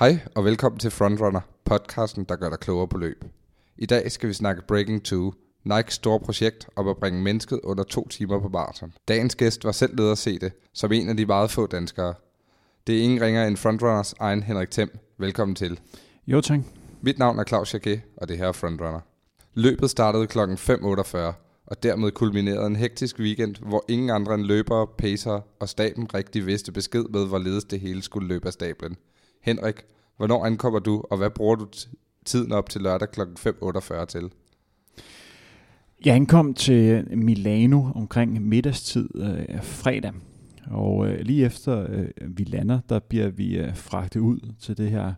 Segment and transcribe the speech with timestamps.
[0.00, 3.24] Hej og velkommen til Frontrunner, podcasten, der gør dig klogere på løb.
[3.78, 5.32] I dag skal vi snakke Breaking 2,
[5.64, 8.92] Nikes store projekt om at bringe mennesket under to timer på maraton.
[9.08, 12.14] Dagens gæst var selv leder at se det, som en af de meget få danskere.
[12.86, 14.98] Det er ingen ringer end Frontrunners egen Henrik Thiem.
[15.18, 15.80] Velkommen til.
[16.26, 16.60] Jo, tak.
[17.00, 19.00] Mit navn er Claus Jacquet, og det her er Frontrunner.
[19.54, 20.38] Løbet startede kl.
[20.38, 21.16] 5.48,
[21.66, 26.46] og dermed kulminerede en hektisk weekend, hvor ingen andre end løbere, pacer og staben rigtig
[26.46, 28.96] vidste besked med, hvorledes det hele skulle løbe af stablen.
[29.40, 29.74] Henrik,
[30.16, 31.66] hvornår ankommer du, og hvad bruger du
[32.24, 33.20] tiden op til lørdag kl.
[33.20, 34.30] 5.48 til?
[36.04, 40.12] Jeg ankom til Milano omkring middagstid øh, fredag,
[40.70, 44.90] og øh, lige efter øh, vi lander, der bliver vi øh, fragtet ud til det
[44.90, 45.12] her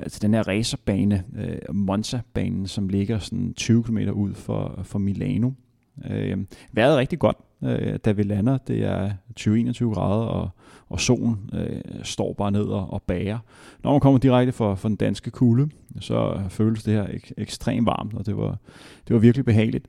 [0.00, 4.98] øh, til den her racerbane, øh, Monza-banen, som ligger sådan 20 km ud for, for
[4.98, 5.50] Milano.
[6.10, 6.38] Øh,
[6.72, 8.58] vejret er rigtig godt, øh, da vi lander.
[8.58, 10.50] Det er 20-21 grader, og,
[10.92, 13.38] og solen øh, står bare ned og, og bager.
[13.82, 17.86] Når man kommer direkte fra, fra den danske kulde, så føles det her ek, ekstremt
[17.86, 18.58] varmt, og det var,
[19.08, 19.86] det var virkelig behageligt.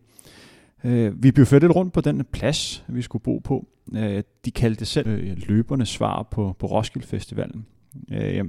[0.84, 3.68] Øh, vi blev flyttet rundt på den plads, vi skulle bo på.
[3.96, 7.66] Øh, de kaldte det selv øh, løbernes svar på, på Roskilde Festivalen.
[8.12, 8.46] Øh,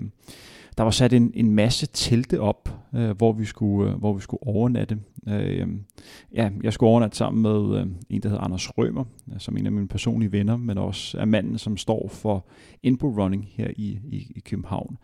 [0.78, 4.20] der var sat en, en masse telte op, øh, hvor, vi skulle, øh, hvor vi
[4.20, 4.98] skulle overnatte.
[5.28, 5.84] Øh, øhm,
[6.34, 9.67] ja, jeg skulle overnatte sammen med øh, en, der hedder Anders Rømer, øh, som en
[9.67, 12.47] af mine personlige venner, men også er manden, som står for
[12.83, 14.98] Inbo Running her i, i, i København.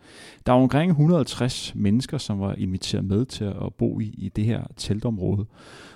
[0.45, 4.45] Der var omkring 150 mennesker, som var inviteret med til at bo i, i det
[4.45, 5.45] her teltområde.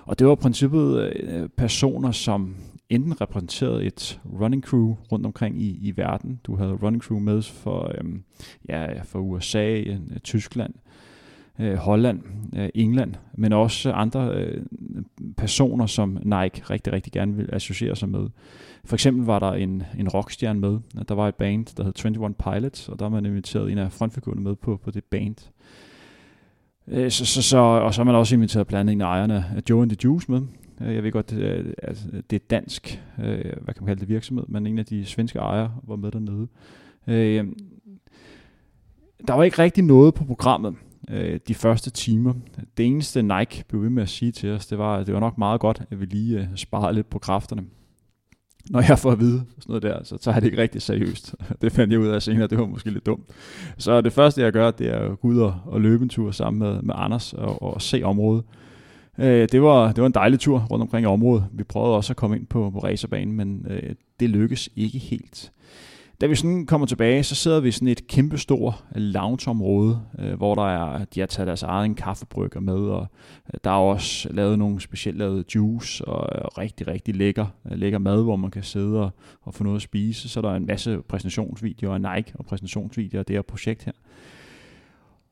[0.04, 2.56] Og det var i princippet øh, personer, som
[2.90, 6.40] enten repræsenterede et running crew rundt omkring i, i verden.
[6.44, 8.22] Du havde running crew med for, øhm,
[8.68, 10.74] ja, for USA, øh, Tyskland,
[11.58, 12.22] øh, Holland,
[12.56, 14.62] øh, England, men også andre øh,
[15.36, 18.28] personer, som Nike rigtig, rigtig gerne vil associere sig med.
[18.84, 20.78] For eksempel var der en, en rockstjerne med.
[21.08, 24.42] Der var et band, der hed 21 Pilots, og der man inviteret en af frontfigurerne
[24.42, 25.36] med på, på det band.
[26.88, 29.44] Øh, så, så, så, og så har man også inviteret blandt andet en af ejerne
[29.56, 30.40] af Joe and the Juice med.
[30.80, 33.24] Øh, jeg ved godt, det er, altså, det er dansk, øh,
[33.62, 36.48] hvad kan man kalde det, virksomhed, men en af de svenske ejere var med dernede.
[37.06, 37.46] Øh,
[39.28, 40.74] der var ikke rigtig noget på programmet
[41.48, 42.34] de første timer.
[42.76, 45.20] Det eneste Nike blev ved med at sige til os, det var, at det var
[45.20, 47.64] nok meget godt, at vi lige sparede lidt på kræfterne
[48.70, 51.34] når jeg får at vide sådan noget der, så tager jeg det ikke rigtig seriøst.
[51.62, 53.24] Det fandt jeg ud af senere, det var måske lidt dumt.
[53.78, 56.30] Så det første, jeg gør, det er at gå ud og, og løbe en tur
[56.30, 58.44] sammen med, med Anders og, og se området.
[59.18, 61.44] Øh, det, var, det var en dejlig tur rundt omkring i området.
[61.52, 65.52] Vi prøvede også at komme ind på, på racerbanen, men øh, det lykkes ikke helt.
[66.20, 70.34] Da vi sådan kommer tilbage, så sidder vi i sådan et kæmpestort øh, loungeområde, øh,
[70.34, 73.06] hvor der er, de har taget deres egen kaffebrygger med, og
[73.54, 77.78] øh, der er også lavet nogle specielt lavet juice og øh, rigtig, rigtig lækker, øh,
[77.78, 79.10] lækker mad, hvor man kan sidde og,
[79.42, 80.28] og få noget at spise.
[80.28, 83.92] Så der er en masse præsentationsvideoer af Nike og præsentationsvideoer af det her projekt her.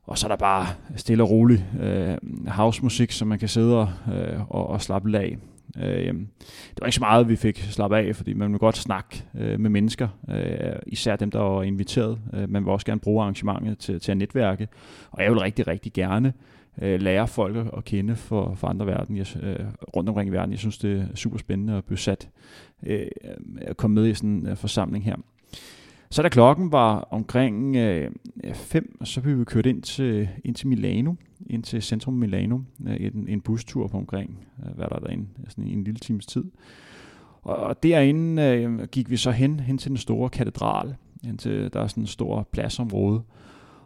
[0.06, 0.66] Og så er der bare
[0.96, 2.16] stille og rolig øh,
[2.48, 5.36] housemusik, som man kan sidde og, øh, og, og slappe af.
[5.76, 6.14] Øh,
[6.70, 9.60] det var ikke så meget, vi fik slappet af, fordi man vil godt snakke øh,
[9.60, 12.18] med mennesker, øh, især dem, der var inviteret.
[12.34, 14.68] Øh, man vil også gerne bruge arrangementet til, til at netværke,
[15.10, 16.32] og jeg vil rigtig, rigtig gerne
[16.82, 19.66] øh, lære folk at kende for, for andre verden, jeg, øh,
[19.96, 20.50] rundt omkring i verden.
[20.50, 22.28] Jeg synes, det er super spændende at blive sat,
[22.82, 23.06] øh,
[23.56, 25.16] at komme med i sådan en øh, forsamling her.
[26.14, 27.76] Så da klokken var omkring
[28.54, 31.14] 5, øh, så blev vi kørt ind til, ind til Milano,
[31.46, 35.26] ind til centrum Milano, øh, en, en bustur på omkring, øh, hvad der er derinde,
[35.48, 36.44] sådan en lille times tid.
[37.42, 40.94] Og derinde øh, gik vi så hen, hen til den store katedral,
[41.24, 43.22] hen til, der er sådan en stor pladsområde.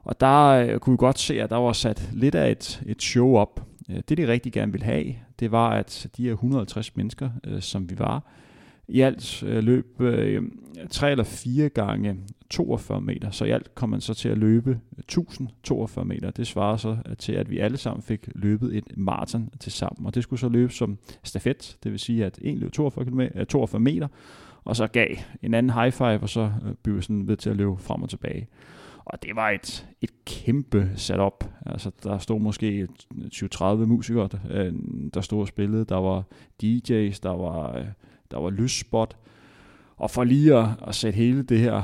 [0.05, 3.03] Og der øh, kunne vi godt se, at der var sat lidt af et, et
[3.03, 3.67] show op.
[3.91, 7.63] Øh, det, de rigtig gerne ville have, det var, at de her 150 mennesker, øh,
[7.63, 8.23] som vi var,
[8.89, 10.43] i alt øh, løb øh,
[11.03, 12.17] eller fire gange
[12.51, 13.31] 42 meter.
[13.31, 16.31] Så i alt kom man så til at løbe 1042 meter.
[16.31, 20.07] Det svarer så øh, til, at vi alle sammen fik løbet et maraton til sammen.
[20.07, 23.21] Og det skulle så løbe som stafet, det vil sige, at en løb 42, km,
[23.49, 24.09] 42 meter,
[24.65, 27.51] og så gav en anden high five, og så øh, blev vi sådan ved til
[27.51, 28.49] at løbe frem og tilbage.
[29.05, 31.45] Og det var et, et kæmpe setup.
[31.67, 32.89] Altså, der stod måske
[33.35, 34.73] 20-30 musikere, der, øh,
[35.15, 35.85] der stod og spillede.
[35.85, 36.25] Der var
[36.63, 37.85] DJ's, der var øh,
[38.31, 39.17] der var lysspot.
[39.97, 41.83] Og for lige at, at sætte hele det her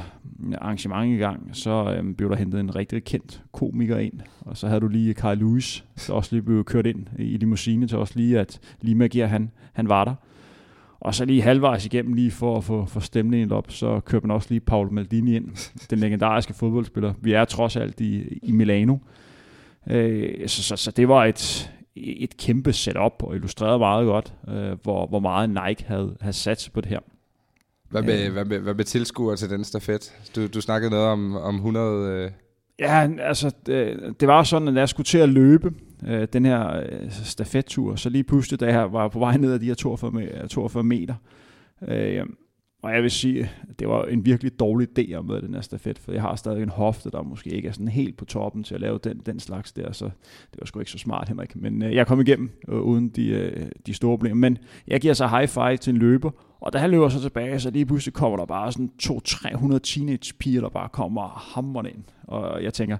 [0.59, 4.21] arrangement i gang, så øhm, blev der hentet en rigtig kendt komiker ind.
[4.41, 7.87] Og så havde du lige Carl Lewis, der også lige blev kørt ind i limousine
[7.87, 10.15] til også lige, at lige Magier, han, han var der.
[11.01, 14.35] Og så lige halvvejs igennem, lige for at få, få stemningen op, så kørte man
[14.35, 17.13] også lige Paul Maldini ind, den legendariske fodboldspiller.
[17.21, 18.97] Vi er trods alt i, i Milano.
[19.91, 24.73] Øh, så, så, så det var et, et kæmpe setup og illustrerede meget godt, øh,
[24.83, 27.01] hvor, hvor meget Nike havde, havde sat på det her.
[27.91, 28.33] Hvad med, øh.
[28.33, 30.15] hvad med, hvad med tilskuer til den stafet?
[30.37, 32.09] Du, du snakkede noget om, om 100...
[32.09, 32.31] Øh
[32.79, 35.73] Ja, altså, det, det var sådan, at jeg skulle til at løbe
[36.07, 39.59] øh, den her øh, stafettur, så lige pludselig, da jeg var på vej ned ad
[39.59, 41.15] de her 42, 42 meter,
[41.89, 42.23] øh,
[42.85, 45.99] og jeg vil sige, det var en virkelig dårlig idé at med den her stafet,
[45.99, 48.75] for jeg har stadig en hofte, der måske ikke er sådan helt på toppen til
[48.75, 50.05] at lave den, den slags der, så
[50.51, 51.57] det var sgu ikke så smart, Henrik.
[51.57, 54.37] Men øh, jeg kom igennem øh, uden de, øh, de store problemer.
[54.37, 57.61] Men jeg giver så high five til en løber, og da han løber så tilbage,
[57.61, 62.03] så lige pludselig kommer der bare sådan 200-300 teenage piger, der bare kommer hammerne ind.
[62.23, 62.97] Og jeg tænker,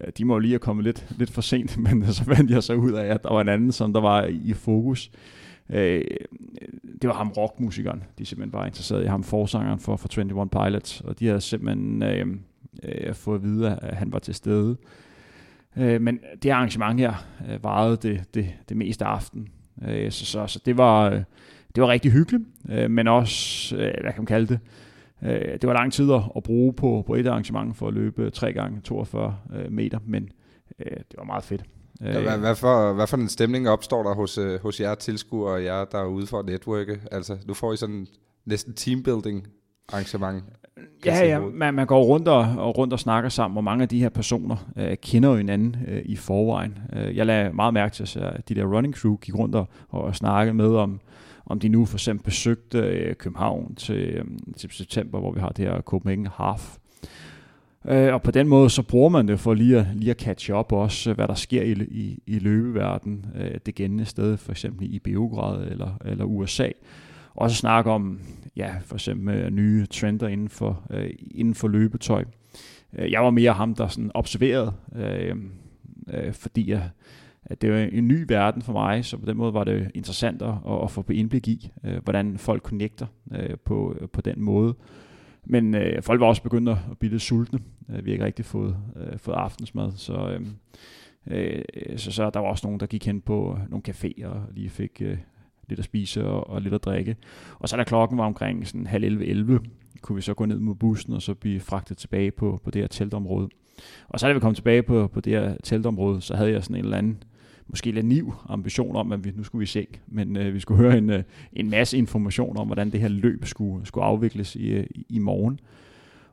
[0.00, 2.62] øh, de må jo lige have kommet lidt, lidt for sent, men så fandt jeg
[2.62, 5.10] så ud af, at der var en anden, som der var i fokus.
[5.70, 6.04] Øh,
[7.02, 8.02] det var ham rockmusikeren.
[8.18, 12.02] De simpelthen bare interesseret i ham, forsangeren for, for 21 Pilots, og de havde simpelthen
[12.02, 12.26] øh,
[12.82, 14.76] øh, fået at vide, at han var til stede.
[15.76, 17.14] Øh, men det arrangement her
[17.50, 19.48] øh, varede det, det, det meste af aften.
[19.88, 21.10] Øh, så, så, så det var...
[21.10, 21.22] Øh,
[21.76, 24.58] det var rigtig hyggeligt, øh, men også, øh, hvad kan man kalde det,
[25.22, 28.52] øh, det var lang tid at bruge på, på et arrangement for at løbe 3
[28.52, 30.28] gange 42 øh, meter, men
[30.78, 31.64] øh, det var meget fedt.
[32.00, 35.52] Ja, hvad, hvad, for, hvad for en stemning opstår der hos, øh, hos jer tilskuere
[35.52, 37.00] og jer, der er ude for at netværke?
[37.12, 38.06] Altså, nu får I sådan
[38.44, 39.46] næsten teambuilding
[39.92, 40.44] arrangement.
[41.04, 43.88] Ja, ja, man, man går rundt og, og rundt og snakker sammen, og mange af
[43.88, 46.78] de her personer øh, kender jo hinanden øh, i forvejen.
[46.92, 50.16] Øh, jeg lagde meget mærke til, at de der running crew gik rundt og, og
[50.16, 51.00] snakkede med om,
[51.46, 54.24] om de nu for eksempel besøgte øh, København til, øh,
[54.56, 56.76] til september, hvor vi har det her Copenhagen Half.
[56.76, 57.06] Øh,
[57.88, 60.52] Øh, og på den måde, så bruger man det for lige at, lige at catch
[60.52, 64.94] up også, hvad der sker i, i, i løbeverden øh, det gældende sted, for eksempel
[64.94, 66.68] i Beograd eller, eller USA.
[67.34, 68.20] Og så snakke om,
[68.56, 72.24] ja, for eksempel øh, nye trender inden for, øh, inden for løbetøj.
[72.98, 75.36] Øh, jeg var mere ham, der sådan observerede, øh,
[76.12, 76.90] øh, fordi jeg,
[77.44, 80.42] at det var en ny verden for mig, så på den måde var det interessant
[80.42, 84.74] at, at få på indblik i, øh, hvordan folk connecter øh, på, på den måde.
[85.46, 87.60] Men øh, folk var også begyndt at blive lidt sultne.
[87.90, 90.40] Øh, vi har ikke rigtig fået, øh, fået aftensmad, så, øh,
[91.26, 94.70] øh, så, så der var også nogen, der gik hen på nogle caféer og lige
[94.70, 95.18] fik øh,
[95.68, 97.16] lidt at spise og, og lidt at drikke.
[97.58, 99.60] Og så da klokken var omkring sådan halv 11, 11,
[100.00, 102.82] kunne vi så gå ned mod bussen og så blive fragtet tilbage på, på det
[102.82, 103.48] her teltområde.
[104.08, 106.76] Og så da vi kom tilbage på, på det her teltområde, så havde jeg sådan
[106.76, 107.22] en eller anden
[107.68, 110.82] måske lidt niv ambition om, at vi, nu skulle vi se, men øh, vi skulle
[110.82, 111.22] høre en, øh,
[111.52, 115.18] en masse information om, hvordan det her løb skulle, skulle afvikles i, øh, i, i
[115.18, 115.60] morgen.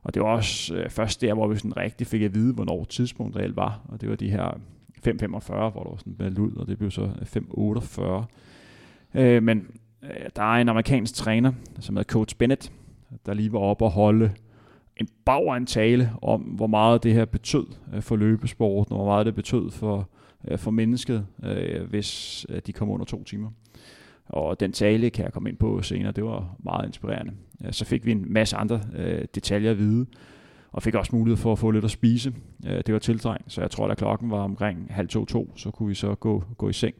[0.02, 2.84] Og det var også øh, først der, hvor vi sådan rigtig fik at vide, hvornår
[2.84, 4.60] tidspunktet reelt var, og det var de her
[5.06, 7.10] 5.45, hvor der var sådan valgt ud, og det blev så
[9.14, 9.20] 5.48.
[9.20, 9.66] Øh, men
[10.02, 12.72] øh, der er en amerikansk træner, som hedder Coach Bennett,
[13.26, 14.30] der lige var oppe og holde
[14.96, 19.12] en bag en tale om, hvor meget det her betød øh, for løbesporten, og hvor
[19.12, 20.08] meget det betød for,
[20.48, 23.50] øh, for mennesket, øh, hvis øh, de kom under to timer.
[24.26, 27.32] Og den tale kan jeg komme ind på senere, det var meget inspirerende.
[27.70, 30.06] Så fik vi en masse andre øh, detaljer at vide,
[30.72, 32.32] og fik også mulighed for at få lidt at spise.
[32.66, 35.70] Øh, det var tiltrængt, så jeg tror, da klokken var omkring halv to, to, så
[35.70, 36.94] kunne vi så gå, gå i seng.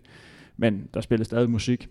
[0.56, 1.88] Men der spillede stadig musik.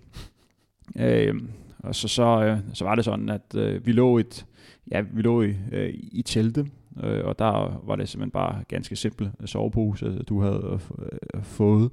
[0.96, 1.36] Øh,
[1.80, 4.46] og så, så, øh, så var det sådan, at øh, vi lå et,
[4.92, 6.68] ja, vi lå i, øh, i teltet,
[7.04, 11.92] øh, og der var det simpelthen bare ganske simpel sovepose, du havde øh, øh, fået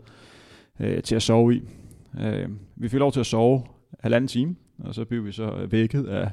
[0.81, 1.63] øh, til at sove i.
[2.21, 3.63] Øh, vi fik lov til at sove
[4.01, 6.31] halvanden time, og så blev vi så øh, vækket af,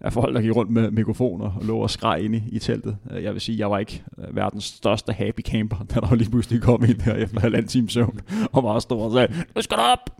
[0.00, 2.96] af folk, der gik rundt med mikrofoner og lå og skreg inde i, teltet.
[3.10, 6.62] Øh, jeg vil sige, jeg var ikke verdens største happy camper, da der lige pludselig
[6.62, 8.20] kom ind der efter halvanden time søvn,
[8.52, 10.10] og var stor og sagde, nu skal du op!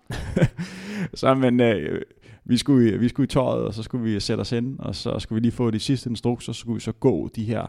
[1.21, 2.02] så men, øh,
[2.46, 5.18] vi skulle, vi skulle i tøjet, og så skulle vi sætte os ind, og så
[5.18, 7.66] skulle vi lige få de sidste instrukser, så skulle vi så gå de her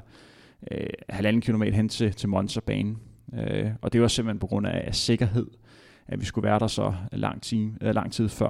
[0.72, 2.98] øh, halvanden kilometer hen til, til Monsterbanen.
[3.34, 5.48] Øh, og det var simpelthen på grund af, af sikkerhed,
[6.07, 8.50] at vi skulle være der så lang, time, øh, lang tid før.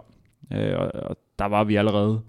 [0.53, 2.21] Øh, og, og der var vi allerede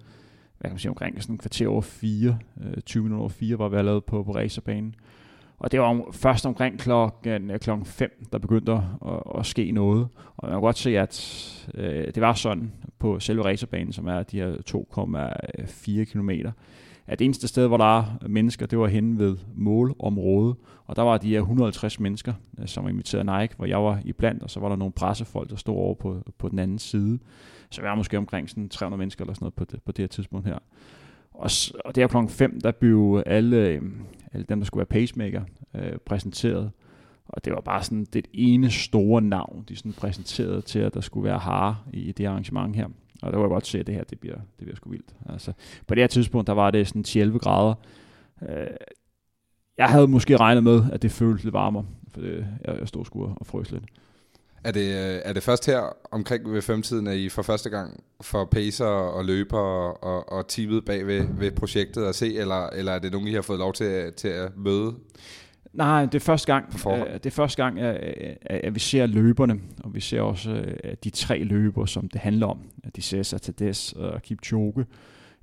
[0.59, 3.59] hvad kan man sige, omkring sådan en kvarter over fire, øh, 20 minutter over fire,
[3.59, 4.95] var vi allerede på, på racerbanen.
[5.59, 9.47] Og det var om, først omkring klokken, øh, klokken 5, der begyndte at, at, at
[9.47, 10.09] ske noget.
[10.37, 14.23] Og man kan godt se, at øh, det var sådan på selve racerbanen, som er
[14.23, 16.31] de her 2,4 km,
[17.07, 20.57] at det eneste sted, hvor der er mennesker, det var henne ved målområdet.
[20.87, 24.01] Og der var de her 150 mennesker, øh, som var inviteret Nike, hvor jeg var
[24.05, 26.79] i blandt, og så var der nogle pressefolk, der stod over på, på den anden
[26.79, 27.19] side.
[27.71, 30.03] Så vi var måske omkring sådan 300 mennesker eller sådan noget på det, på det
[30.03, 30.59] her tidspunkt her.
[31.39, 31.51] Og,
[31.85, 33.83] og det er klokken 5, der blev alle, øh,
[34.33, 35.43] alle dem, der skulle være pacemaker,
[35.75, 36.71] øh, præsenteret.
[37.29, 41.01] Og det var bare sådan det ene store navn, de sådan præsenterede til, at der
[41.01, 42.87] skulle være hare i det arrangement her.
[43.23, 45.15] Og der var jeg godt se, at det her det bliver, det bliver sgu vildt.
[45.29, 45.53] Altså,
[45.87, 47.75] på det her tidspunkt, der var det sådan 11 grader.
[48.49, 48.67] Øh,
[49.79, 53.05] jeg havde måske regnet med, at det føltes lidt varmere, for det, jeg, jeg stod
[53.05, 53.85] sgu og frøs lidt.
[54.65, 58.45] Er det, er det først her omkring ved femtiden, at I for første gang får
[58.45, 62.93] pacer og løber og, og, og teamet bag ved, ved projektet at se, eller, eller
[62.93, 64.95] er det nogen, I har fået lov til, til at møde?
[65.73, 69.07] Nej, det er første gang, øh, det er første gang at, at, at vi ser
[69.07, 72.59] løberne, og vi ser også øh, de tre løber, som det handler om.
[72.85, 74.87] At de ser Satades og Kipchoge.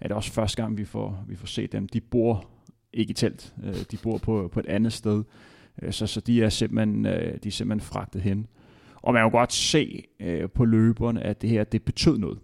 [0.01, 1.87] Er det også første gang, vi får, vi får set dem.
[1.87, 2.49] De bor
[2.93, 5.23] ikke i telt, øh, de bor på, på et andet sted.
[5.91, 8.47] Så, så de, er simpelthen, de er simpelthen fragtet hen.
[9.05, 12.39] Og man kan godt se øh, på løberne, at det her, det betød noget.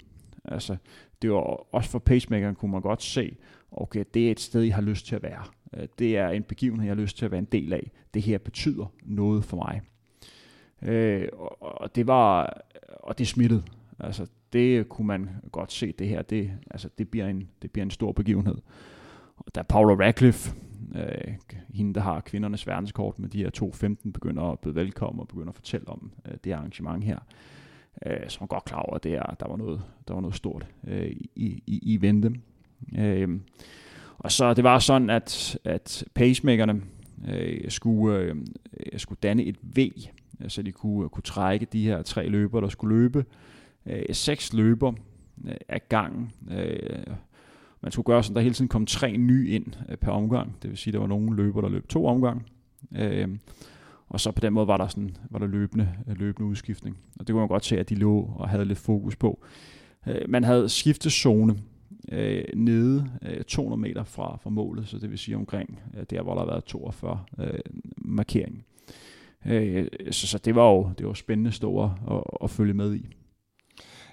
[0.46, 0.78] Altså,
[1.22, 1.38] det var
[1.76, 3.36] også for pacemakeren kunne man godt se,
[3.72, 5.44] okay, det er et sted, jeg har lyst til at være.
[5.78, 7.92] Øh, det er en begivenhed, jeg har lyst til at være en del af.
[8.14, 9.82] Det her betyder noget for mig.
[10.82, 12.62] Øh, og, og det var,
[13.00, 13.64] og det smittede.
[14.00, 17.86] Altså, det kunne man godt se, det her, det, altså, det, bliver, en, det bliver
[17.86, 18.56] en stor begivenhed.
[19.38, 20.56] Og er Paula Radcliffe,
[20.96, 21.34] øh,
[21.74, 23.50] hende der har kvindernes verdenskort med de her
[24.06, 27.20] 2.15, begynder at byde velkommen og begynder at fortælle om øh, det arrangement her,
[28.06, 30.36] øh, så er godt klar over, at det er, der, var noget, der var noget
[30.36, 32.32] stort øh, i, i, i vente.
[32.98, 33.40] Øh,
[34.18, 36.82] og så det var sådan, at, at pacemakerne
[37.28, 38.36] øh, skulle, øh,
[38.98, 39.80] skulle danne et V,
[40.42, 43.26] øh, så de kunne, kunne trække de her tre løber, der skulle løbe.
[43.86, 44.94] Øh, seks løber
[45.46, 46.32] øh, af gangen.
[46.52, 47.16] Øh,
[47.82, 50.56] man skulle gøre sådan, der hele tiden kom tre nye ind øh, per omgang.
[50.62, 52.46] Det vil sige, der var nogle løber, der løb to omgang.
[52.96, 53.28] Øh,
[54.10, 56.98] og så på den måde var der, sådan, var der løbende, øh, løbende udskiftning.
[57.20, 59.44] Og det kunne man godt se, at de lå og havde lidt fokus på.
[60.08, 61.56] Øh, man havde skiftezone
[62.12, 66.22] øh, nede øh, 200 meter fra, fra målet, så det vil sige omkring øh, der,
[66.22, 67.60] hvor der har været 42 øh,
[67.98, 68.66] markering.
[69.46, 73.16] Øh, så, så det var jo det var spændende store at, at følge med i.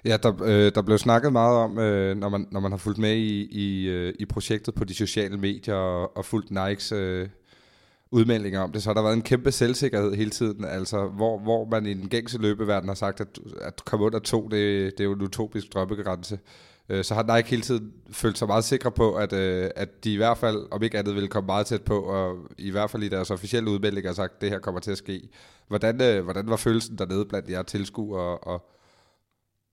[0.05, 2.99] Ja, der, øh, der blev snakket meget om, øh, når, man, når man har fulgt
[2.99, 7.29] med i, i, øh, i projektet på de sociale medier og, og fulgt Nikes øh,
[8.11, 11.67] udmeldinger om det, så har der været en kæmpe selvsikkerhed hele tiden, altså hvor, hvor
[11.71, 15.03] man i den gængse løbeverden har sagt, at, at komme under to, det, det er
[15.03, 16.39] jo en utopisk drømmegrænse.
[16.89, 20.13] Øh, så har Nike hele tiden følt sig meget sikre på, at, øh, at de
[20.13, 23.03] i hvert fald, om ikke andet, ville komme meget tæt på, og i hvert fald
[23.03, 25.29] i deres officielle udmeldinger har sagt, at det her kommer til at ske.
[25.67, 28.78] Hvordan, øh, hvordan var følelsen dernede blandt jer tilskuere og, og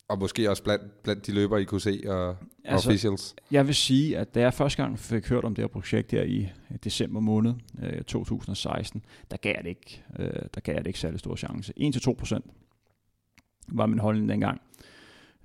[0.08, 3.34] og måske også blandt, blandt de løbere, I kunne se, og, altså, officials.
[3.50, 6.22] Jeg vil sige, at da jeg første gang fik hørt om det her projekt her
[6.22, 10.98] i øh, december måned øh, 2016, der gav det ikke, øh, der gav det ikke
[10.98, 11.72] særlig stor chance.
[11.80, 12.44] 1-2 procent
[13.68, 14.60] var min holdning dengang.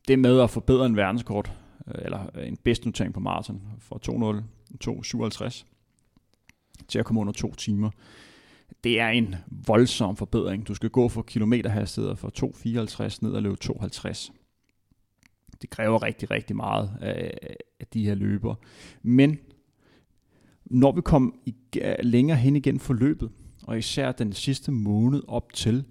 [0.08, 1.52] Det med at forbedre en verdenskort,
[1.88, 4.44] øh, eller en bedst notering på maraton fra 2.0,
[5.50, 5.66] 2.57
[6.88, 7.90] til at komme under to timer,
[8.84, 9.36] det er en
[9.68, 10.68] voldsom forbedring.
[10.68, 12.30] Du skal gå fra kilometerhastigheder fra
[13.10, 14.32] 2.54 ned og løbe 2.50
[15.62, 18.56] det kræver rigtig, rigtig meget af, af de her løber.
[19.02, 19.38] Men
[20.66, 21.56] når vi kom i,
[22.04, 23.32] længere hen igen for løbet,
[23.64, 25.86] og især den sidste måned op til,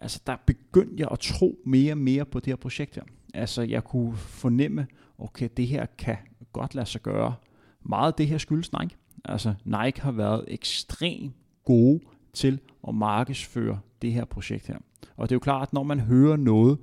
[0.00, 3.02] altså der begyndte jeg at tro mere og mere på det her projekt her.
[3.34, 4.86] Altså jeg kunne fornemme,
[5.18, 6.16] okay, det her kan
[6.52, 7.34] godt lade sig gøre.
[7.82, 8.96] Meget af det her skyldes Nike.
[9.24, 12.00] Altså Nike har været ekstremt gode
[12.32, 14.78] til at markedsføre det her projekt her.
[15.16, 16.78] Og det er jo klart, at når man hører noget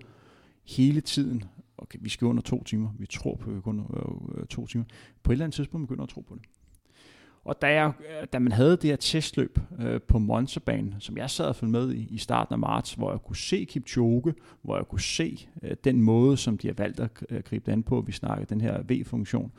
[0.64, 1.44] hele tiden,
[1.78, 4.86] okay, vi skal under to timer, vi tror på, vi kun øh, øh, to timer,
[5.24, 6.44] på et eller andet tidspunkt begynder at tro på det.
[7.48, 11.30] Og da, jeg, øh, da man havde det her testløb øh, på Monsterbanen, som jeg
[11.30, 14.76] sad og følte med i, i starten af marts, hvor jeg kunne se Kipchoge, hvor
[14.76, 17.84] jeg kunne se øh, den måde, som de har valgt at øh, gribe det an
[17.84, 19.52] på, vi snakkede den her V-funktion,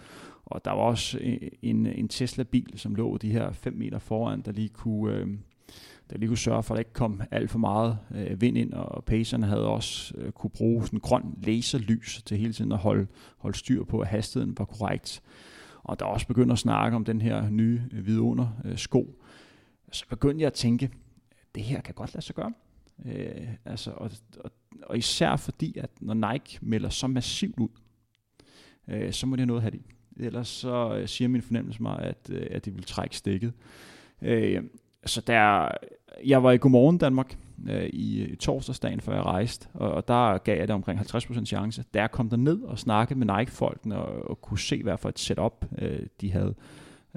[0.45, 4.41] og der var også øh, en, en Tesla-bil, som lå de her 5 meter foran,
[4.41, 5.29] der lige kunne, øh,
[6.11, 8.73] der lige kunne sørge for, at der ikke kom alt for meget øh, vind ind,
[8.73, 13.07] og pacerne havde også øh, kunne bruge sådan grøn laserlys til hele tiden at holde,
[13.38, 15.23] holde styr på, at hastigheden var korrekt.
[15.83, 19.23] Og der også begyndte at snakke om den her nye øh, vidunder øh, sko.
[19.93, 20.91] Så begyndte jeg at tænke,
[21.55, 22.53] det her kan godt lade sig gøre.
[23.07, 24.11] Øh, altså, og,
[24.41, 24.50] og,
[24.83, 27.69] og især fordi, at når Nike melder så massivt ud,
[28.88, 30.25] øh, så må det have noget at have det i.
[30.25, 33.53] Ellers så øh, siger min fornemmelse mig, at, øh, at de vil trække stikket.
[34.23, 34.62] Øh,
[35.07, 35.69] så der,
[36.25, 37.38] jeg var i Godmorgen Danmark
[37.69, 41.45] øh, i, i torsdagsdagen, før jeg rejste, og, og der gav jeg det omkring 50%
[41.45, 41.85] chance.
[41.95, 45.19] Da jeg kom ned og snakkede med Nike-folkene og, og kunne se, hvad for et
[45.19, 46.55] setup øh, de havde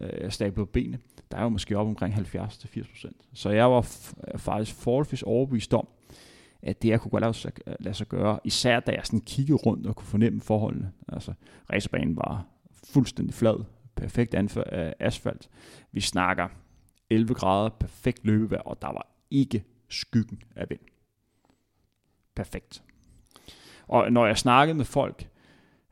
[0.01, 0.99] øh, stablet på benene,
[1.31, 3.11] der er jo måske op omkring 70-80%.
[3.33, 5.87] Så jeg var f- øh, faktisk forholdsvis overbevist om,
[6.61, 9.57] at det her kunne godt lade sig, lade sig gøre, især da jeg sådan kiggede
[9.57, 10.91] rundt og kunne fornemme forholdene.
[11.07, 11.33] Altså,
[11.73, 12.45] racerbanen var
[12.83, 13.63] fuldstændig flad,
[13.95, 15.49] perfekt øh, asfalt.
[15.91, 16.47] Vi snakker
[17.11, 20.79] 11 grader, perfekt løbevejr, og der var ikke skyggen af vind.
[22.35, 22.83] Perfekt.
[23.87, 25.27] Og når jeg snakkede med folk,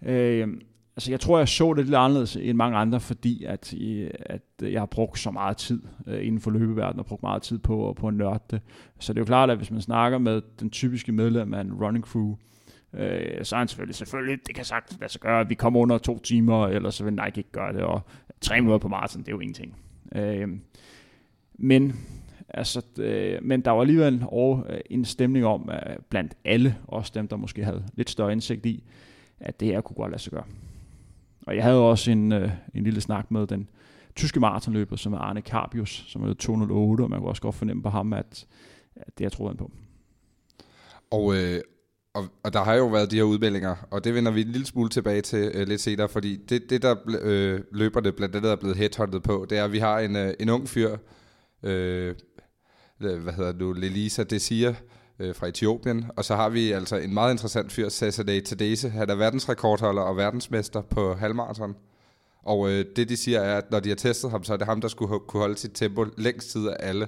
[0.01, 0.47] øh,
[0.95, 4.41] altså jeg tror, jeg så det lidt anderledes end mange andre, fordi at, øh, at
[4.61, 7.95] jeg har brugt så meget tid øh, inden for løbeverdenen, og brugt meget tid på,
[7.99, 8.61] på at nørde det.
[8.99, 11.73] Så det er jo klart, at hvis man snakker med den typiske medlem af en
[11.73, 12.35] running crew,
[12.93, 15.79] øh, så er han selvfølgelig, selvfølgelig, det kan sagt lade sig gøre, at vi kommer
[15.79, 18.01] under to timer, eller så vil Nike ikke gøre det, og
[18.41, 19.75] tre minutter på maraton, det er jo ingenting.
[20.15, 20.47] Øh,
[21.60, 21.94] men
[22.54, 27.12] Altså, øh, men der var alligevel over, øh, en stemning om, øh, blandt alle, også
[27.16, 28.84] dem, der måske havde lidt større indsigt i,
[29.39, 30.44] at det her kunne godt lade sig gøre.
[31.48, 33.70] Og jeg havde også en, øh, en lille snak med den
[34.16, 37.84] tyske maratonløber, som er Arne Karbius, som er 208, og man kunne også godt fornemme
[37.84, 38.46] på ham, at,
[38.96, 39.72] at det jeg troede han på.
[41.12, 41.62] Og, øh,
[42.13, 44.68] og, og der har jo været de her udmeldinger, og det vender vi en lille
[44.68, 48.56] smule tilbage til øh, lidt senere, fordi det, det der øh, løberne blandt andet er
[48.56, 50.98] blevet headhunted på, det er, at vi har en, øh, en ung fyr,
[51.63, 52.16] Øh,
[53.01, 54.74] øh, hvad hedder du, Lelisa Desir,
[55.20, 58.89] øh, fra Etiopien, og så har vi altså en meget interessant fyr, Cesare Tadese.
[58.89, 61.75] Han er verdensrekordholder og verdensmester på halvmarathon.
[62.44, 64.68] Og øh, det de siger er, at når de har testet ham, så er det
[64.68, 67.08] ham, der skulle kunne holde sit tempo længst tid af alle.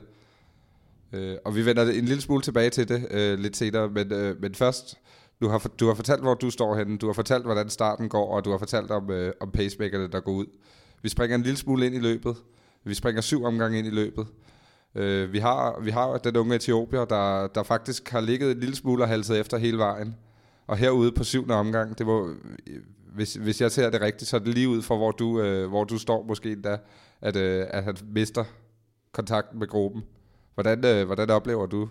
[1.14, 4.42] Øh, og vi vender en lille smule tilbage til det øh, lidt senere, men, øh,
[4.42, 4.98] men først,
[5.42, 8.36] du har, du har fortalt, hvor du står henne, du har fortalt, hvordan starten går,
[8.36, 10.46] og du har fortalt om, øh, om pacemakerne, der går ud.
[11.02, 12.36] Vi springer en lille smule ind i løbet.
[12.84, 14.28] Vi springer syv omgange ind i løbet.
[14.96, 18.76] Øh, vi, har, vi har den unge etiopier, der, der faktisk har ligget en lille
[18.76, 20.16] smule og halset efter hele vejen.
[20.68, 22.36] Og herude på syvende omgang, det var,
[23.14, 25.70] hvis, hvis jeg ser det rigtigt, så er det lige ud fra, hvor du, øh,
[25.70, 26.78] hvor du står måske endda,
[27.22, 28.44] at, øh, at han mister
[29.12, 30.04] kontakten med gruppen.
[30.54, 31.90] Hvordan, øh, hvordan oplever du,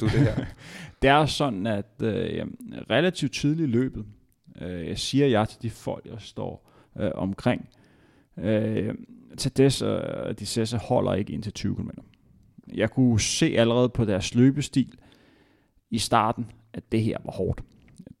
[0.00, 0.34] du det her?
[1.02, 2.46] det er sådan, at øh,
[2.90, 4.04] relativt tidligt i løbet,
[4.62, 6.70] øh, jeg siger jeg til de folk, jeg står
[7.00, 7.68] øh, omkring,
[8.38, 8.94] øh,
[9.38, 11.88] til det, og de ser, holder ikke ind til 20 km.
[12.74, 14.92] Jeg kunne se allerede på deres løbestil
[15.90, 17.62] i starten, at det her var hårdt.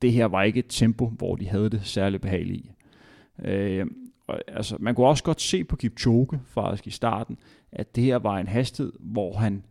[0.02, 2.70] Det her var ikke et tempo, hvor de havde det særligt behageligt i.
[3.44, 3.86] Øh,
[4.26, 7.38] og, altså, man kunne også godt se på Kipchoge faktisk i starten,
[7.72, 9.62] at det her var en hastighed, hvor han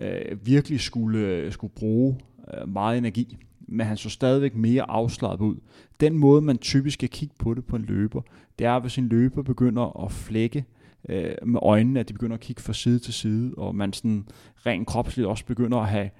[0.00, 2.20] øh, virkelig skulle, øh, skulle bruge
[2.54, 3.36] øh, meget energi,
[3.70, 5.56] men han så stadigvæk mere afslappet ud.
[6.00, 8.22] Den måde, man typisk skal kigge på det på en løber,
[8.58, 10.64] det er, hvis en løber begynder at flække
[11.08, 14.28] øh, med øjnene, at de begynder at kigge fra side til side, og man sådan
[14.66, 16.10] rent kropsligt også begynder at have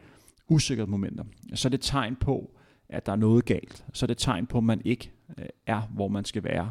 [0.49, 1.25] usikre momenter.
[1.55, 2.51] Så er det tegn på,
[2.89, 3.85] at der er noget galt.
[3.93, 6.71] Så er det tegn på, at man ikke øh, er, hvor man skal være.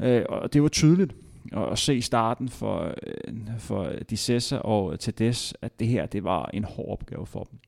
[0.00, 1.16] Øh, og det var tydeligt
[1.52, 6.64] at se starten for, øh, for Dissessa og Tedes, at det her det var en
[6.64, 7.58] hård opgave for dem.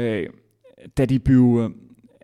[0.00, 0.28] Øh,
[0.96, 1.72] da de blev,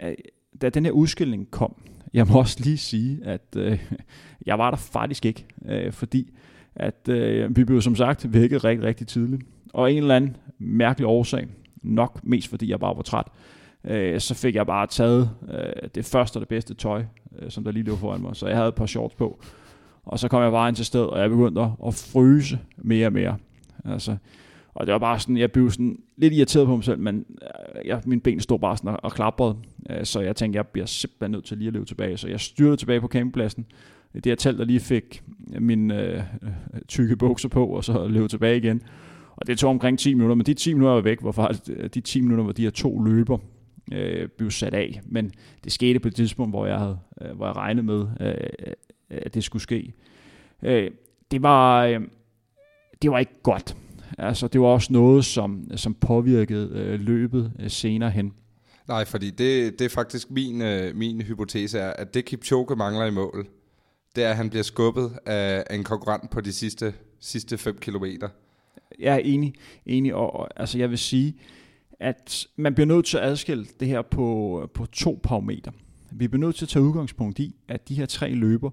[0.01, 0.15] øh, øh
[0.63, 1.75] da den her udskilling kom,
[2.15, 3.79] jeg må også lige sige, at øh,
[4.47, 6.31] jeg var der faktisk ikke, øh, fordi
[6.77, 9.43] at øh, vi blev som sagt vækket rigtig, rigtig tidligt.
[9.73, 11.47] Og en eller anden mærkelig årsag,
[11.83, 13.27] nok mest fordi jeg bare var træt,
[13.85, 17.05] øh, så fik jeg bare taget øh, det første og det bedste tøj,
[17.39, 18.37] øh, som der lige lå foran mig.
[18.37, 19.41] Så jeg havde et par shorts på,
[20.05, 23.07] og så kom jeg bare ind til sted, og jeg begyndte at, at fryse mere
[23.07, 23.37] og mere.
[23.85, 24.17] Altså,
[24.75, 27.87] og det var bare sådan, jeg blev sådan lidt irriteret på mig selv, men øh,
[27.87, 29.57] jeg, min ben stod bare sådan og, og klaprede.
[29.91, 32.17] Øh, så jeg tænkte, jeg bliver simpelthen nødt til lige at løbe tilbage.
[32.17, 33.67] Så jeg styrte tilbage på campingpladsen.
[34.15, 35.23] Det her telt, der lige fik
[35.61, 36.51] min øh, øh,
[36.89, 38.83] tykke bukser på, og så løb tilbage igen.
[39.37, 42.01] Og det tog omkring 10 minutter, men de 10 minutter var væk, hvor faktisk de
[42.01, 43.39] 10 minutter, hvor de her to løber
[43.93, 45.01] øh, blev sat af.
[45.07, 45.33] Men
[45.65, 48.73] det skete på et tidspunkt, hvor jeg, havde, øh, hvor jeg regnede med, øh,
[49.09, 49.93] at det skulle ske.
[50.63, 50.91] Øh,
[51.31, 51.85] det var...
[51.85, 52.01] Øh,
[53.03, 53.77] det var ikke godt.
[54.19, 58.33] Altså, det var også noget, som, som påvirkede øh, løbet øh, senere hen.
[58.89, 63.07] Nej, fordi det, det er faktisk min, øh, min hypotese er, at det Kipchoge mangler
[63.07, 63.47] i mål,
[64.17, 67.79] det er, at han bliver skubbet af, af en konkurrent på de sidste, sidste 5
[67.79, 68.29] kilometer.
[68.99, 69.55] Jeg er enig,
[69.87, 71.37] enig og, og altså jeg vil sige,
[72.01, 75.73] at man bliver nødt til at adskille det her på, på to parametre.
[76.11, 78.71] Vi bliver nødt til at tage udgangspunkt i, at de her tre løber,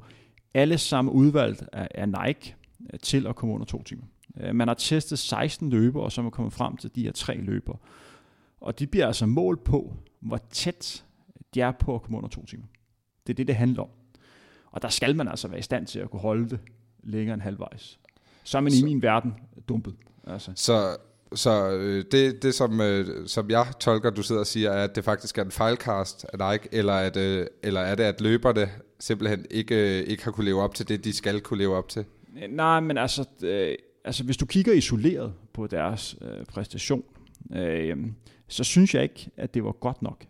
[0.53, 2.55] alle sammen udvalgt af, af Nike
[3.03, 4.03] til at komme under to timer.
[4.39, 7.11] Øh, man har testet 16 løber, og så er man kommet frem til de her
[7.11, 7.75] tre løber.
[8.61, 11.03] Og de bliver altså målt på, hvor tæt
[11.53, 12.65] de er på at komme under to timer.
[13.27, 13.89] Det er det, det handler om.
[14.71, 16.59] Og der skal man altså være i stand til at kunne holde det
[17.03, 17.99] længere end halvvejs.
[18.43, 19.33] Så er man så, i min verden
[19.69, 19.95] dumpet.
[20.27, 20.51] Altså.
[20.55, 20.97] Så,
[21.35, 24.95] så øh, det, det som, øh, som jeg tolker, du sidder og siger, er, at
[24.95, 27.17] det faktisk er en fejlcast af Nike, eller, at,
[27.63, 31.13] eller er det, at løberne simpelthen ikke, ikke har kunne leve op til det, de
[31.13, 32.05] skal kunne leve op til?
[32.49, 33.25] Nej, men altså,
[34.05, 37.03] altså hvis du kigger isoleret på deres øh, præstation,
[37.53, 37.97] øh,
[38.47, 40.25] så synes jeg ikke, at det var godt nok.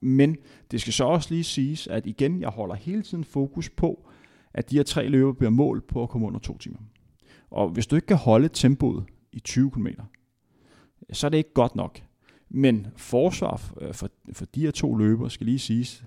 [0.00, 0.36] Men
[0.70, 4.08] det skal så også lige siges, at igen, jeg holder hele tiden fokus på,
[4.54, 6.78] at de her tre løber bliver mål på at komme under to timer.
[7.50, 9.86] Og hvis du ikke kan holde tempoet i 20 km,
[11.12, 12.02] så er det ikke godt nok.
[12.48, 16.04] Men forsvar øh, for, for de her to løber skal lige siges,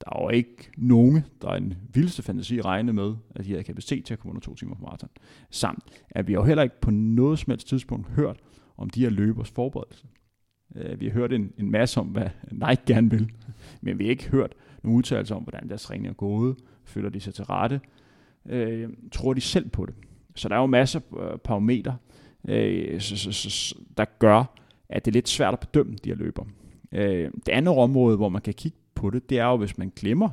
[0.00, 3.64] der er jo ikke nogen, der er en vildeste fantasi regne med, at de havde
[3.64, 5.08] kapacitet til at komme under to timer på maraton.
[5.50, 8.36] Samt at vi har jo heller ikke på noget som helst tidspunkt hørt
[8.76, 10.06] om de her løbers forberedelse.
[10.76, 13.30] Øh, vi har hørt en, en masse om, hvad Nike gerne vil,
[13.80, 17.20] men vi har ikke hørt nogen udtalelser om, hvordan deres træning er gået, føler de
[17.20, 17.80] sig til rette,
[18.46, 19.94] øh, tror de selv på det.
[20.34, 21.96] Så der er jo masser af parametre,
[22.48, 24.44] øh, så, så, så, der gør,
[24.88, 26.44] at det er lidt svært at bedømme de her løber.
[26.92, 29.92] Øh, det andet område, hvor man kan kigge på det, det er jo, hvis man
[29.96, 30.28] glemmer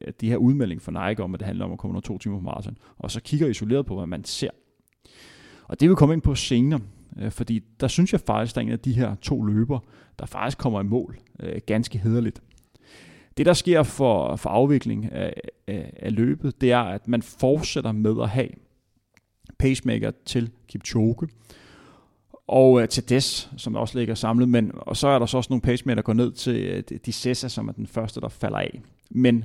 [0.00, 2.18] øh, de her udmelding fra Nike om, at det handler om at komme under to
[2.18, 4.50] timer på maraton, og så kigger isoleret på, hvad man ser.
[5.62, 6.80] Og det vil komme ind på senere,
[7.18, 9.78] øh, fordi der synes jeg faktisk, der er en af de her to løber,
[10.18, 12.42] der faktisk kommer i mål øh, ganske hederligt.
[13.36, 17.92] Det, der sker for, for afvikling af, af, af løbet, det er, at man fortsætter
[17.92, 18.48] med at have
[19.58, 21.28] pacemaker til Kipchoge,
[22.48, 25.50] og øh, til Des, som også ligger samlet, men, og så er der så også
[25.50, 28.58] nogle pacemaker, der går ned til øh, de Cessa, som er den første, der falder
[28.58, 28.80] af.
[29.10, 29.44] Men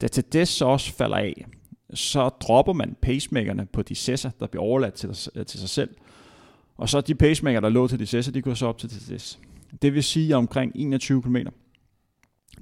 [0.00, 1.46] da til Des så også falder af,
[1.94, 5.90] så dropper man pacemakerne på de Cessa, der bliver overladt til, øh, til sig selv,
[6.76, 9.38] og så de pacemaker, der lå til de Cessa, de går så op til Des.
[9.82, 11.36] Det vil sige, at omkring 21 km,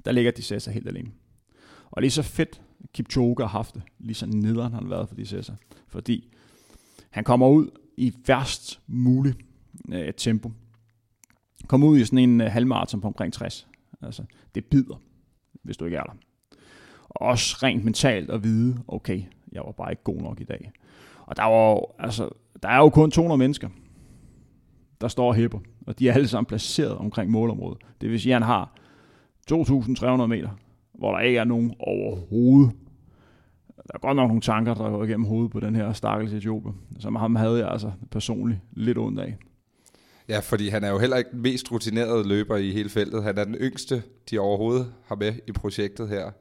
[0.05, 1.11] der ligger de Cessa helt alene.
[1.91, 2.61] Og lige så fedt
[2.93, 5.53] Kipchoge har haft det, lige så nederen han har været for de Cessa.
[5.87, 6.33] Fordi
[7.09, 9.33] han kommer ud i værst mulig
[9.93, 10.51] øh, tempo.
[11.67, 13.67] Kom ud i sådan en øh, halvmarathon på omkring 60.
[14.01, 14.23] Altså,
[14.55, 15.01] det bider,
[15.63, 16.13] hvis du ikke er der.
[17.09, 19.21] Og også rent mentalt at vide, okay,
[19.51, 20.71] jeg var bare ikke god nok i dag.
[21.25, 22.29] Og der, var, altså,
[22.63, 23.69] der er jo kun 200 mennesker,
[25.01, 27.77] der står og hæpper, og de er alle sammen placeret omkring målområdet.
[28.01, 28.73] Det vil sige, at han har
[29.51, 30.49] 2.300 meter,
[30.93, 32.71] hvor der ikke er nogen overhovedet.
[33.77, 36.73] Der er godt nok nogle tanker, der går igennem hovedet på den her stakkels Etiopier,
[36.99, 39.37] som ham havde jeg altså personligt lidt ondt af.
[40.29, 43.23] Ja, fordi han er jo heller ikke den mest rutinerede løber i hele feltet.
[43.23, 46.31] Han er den yngste, de overhovedet har med i projektet her.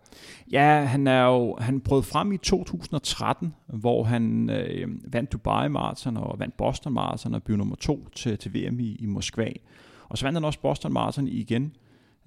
[0.53, 6.17] Ja, han er jo han brød frem i 2013, hvor han øh, vandt Dubai Marathon
[6.17, 9.53] og vandt Boston Marathon og blev nummer to til, til VM i, i Moskva.
[10.09, 11.77] Og så vandt han også Boston Marathon igen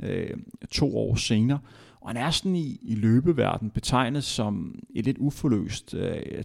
[0.03, 0.37] øh,
[0.71, 1.59] to år senere.
[2.01, 6.43] Og han er sådan i, i løbeverden betegnet som et lidt uforløst øh,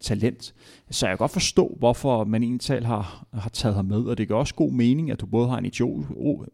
[0.00, 0.54] talent.
[0.90, 4.00] Så jeg kan godt forstå, hvorfor man egentlig har, har taget ham med.
[4.00, 5.66] Og det gør også god mening, at du både har en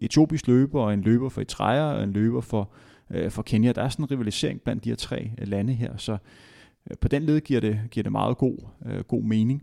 [0.00, 2.70] etiopisk løber, og en løber for Eritrea, og en løber for,
[3.10, 3.72] øh, for Kenya.
[3.72, 5.96] Der er sådan en rivalisering blandt de her tre øh, lande her.
[5.96, 6.12] Så
[6.90, 9.62] øh, på den led giver det, giver det meget god, øh, god mening.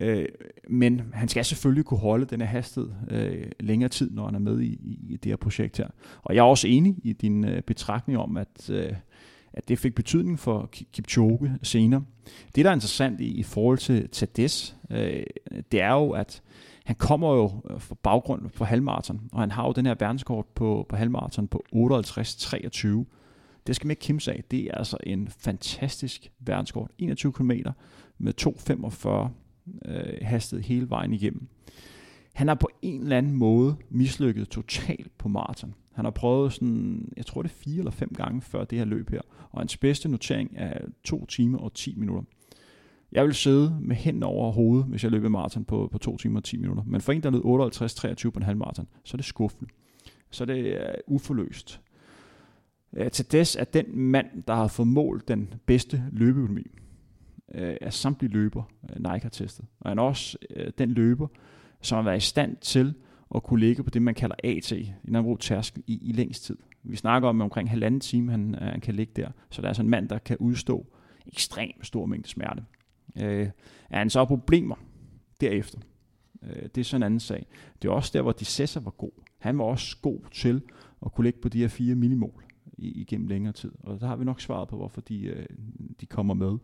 [0.00, 0.26] Øh,
[0.68, 4.38] men han skal selvfølgelig kunne holde den her hastighed øh, længere tid, når han er
[4.38, 5.88] med i, i det her projekt her.
[6.22, 8.92] Og jeg er også enig i din øh, betragtning om, at, øh,
[9.58, 12.04] at det fik betydning for Kipchoge senere.
[12.54, 15.22] Det, der er interessant i, i forhold til Tades, øh,
[15.72, 16.42] det er jo, at
[16.84, 20.46] han kommer jo øh, fra baggrund på halvmarathon, og han har jo den her verdenskort
[20.46, 22.88] på, på halvmarathon på 58-23.
[23.66, 24.44] Det skal man ikke kimse af.
[24.50, 26.90] Det er altså en fantastisk verdenskort.
[26.98, 27.52] 21 km
[28.18, 31.48] med 2,45 øh, hastet hele vejen igennem.
[32.32, 35.74] Han har på en eller anden måde mislykket totalt på maraton.
[35.98, 38.84] Han har prøvet sådan, jeg tror det er fire eller fem gange før det her
[38.84, 42.22] løb her, og hans bedste notering er 2 timer og 10 minutter.
[43.12, 46.40] Jeg vil sidde med hænden over hovedet, hvis jeg løber maraton på, på 2 timer
[46.40, 46.82] og 10 minutter.
[46.86, 47.42] Men for en, der løb
[48.26, 49.70] 58-23 på en halv maraton, så er det skuffende.
[50.30, 51.80] Så er det er uforløst.
[52.96, 56.66] Øh, til des er den mand, der har fået målt den bedste løbeøkonomi
[57.54, 59.64] øh, af samtlige løber, øh, Nike har testet.
[59.80, 61.26] Og han er også øh, den løber,
[61.82, 62.94] som har været i stand til
[63.34, 66.56] at kunne ligge på det, man kalder AT, en anden tærskel, i, i længst tid.
[66.82, 69.30] Vi snakker om omkring halvanden time, han, øh, han kan ligge der.
[69.50, 70.86] Så der er altså en mand, der kan udstå
[71.26, 72.64] ekstremt stor mængde smerte.
[73.16, 73.48] Øh,
[73.90, 74.76] er han så problemer
[75.40, 75.78] derefter?
[76.42, 77.46] Øh, det er sådan en anden sag.
[77.82, 79.10] Det er også der, hvor Dissessa var god.
[79.38, 80.62] Han var også god til
[81.06, 82.44] at kunne ligge på de her fire millimol
[82.78, 83.72] igennem længere tid.
[83.82, 85.46] Og der har vi nok svaret på, hvorfor de, øh,
[86.00, 86.58] de kommer med.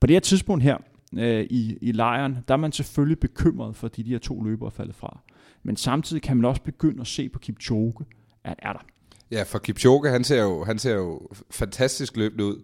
[0.00, 0.78] På det her tidspunkt her
[1.18, 4.70] øh, i, i lejren, der er man selvfølgelig bekymret, fordi de her to løbere er
[4.70, 5.20] faldet fra.
[5.64, 8.04] Men samtidig kan man også begynde at se på Kipchoge,
[8.44, 8.84] at er der.
[9.30, 12.62] Ja, for Kipchoge, han ser jo, han ser jo fantastisk løbende ud.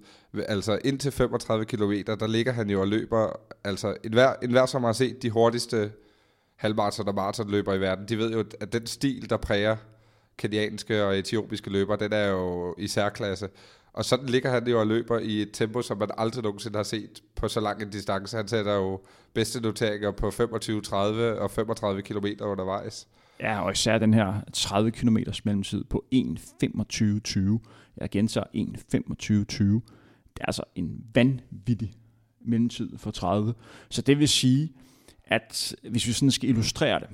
[0.49, 4.93] Altså indtil 35 km, der ligger han jo og løber, altså enhver, enhver som har
[4.93, 5.93] set de hurtigste
[6.57, 9.77] halvmarathon og maratonløber i verden, de ved jo, at den stil, der præger
[10.39, 13.49] kenyanske og etiopiske løbere, den er jo i særklasse.
[13.92, 16.83] Og sådan ligger han jo og løber i et tempo, som man aldrig nogensinde har
[16.83, 18.37] set på så lang en distance.
[18.37, 19.00] Han sætter jo
[19.35, 23.09] bedste noteringer på 25, 30 og 35 km undervejs.
[23.40, 27.40] Ja, og især den her 30 km mellemtid på 1.25.20.
[27.96, 29.64] Jeg gentager 1.25.20.
[30.35, 31.92] Det er altså en vanvittig
[32.40, 33.55] mellemtid for 30.
[33.90, 34.72] Så det vil sige,
[35.24, 37.09] at hvis vi sådan skal illustrere det,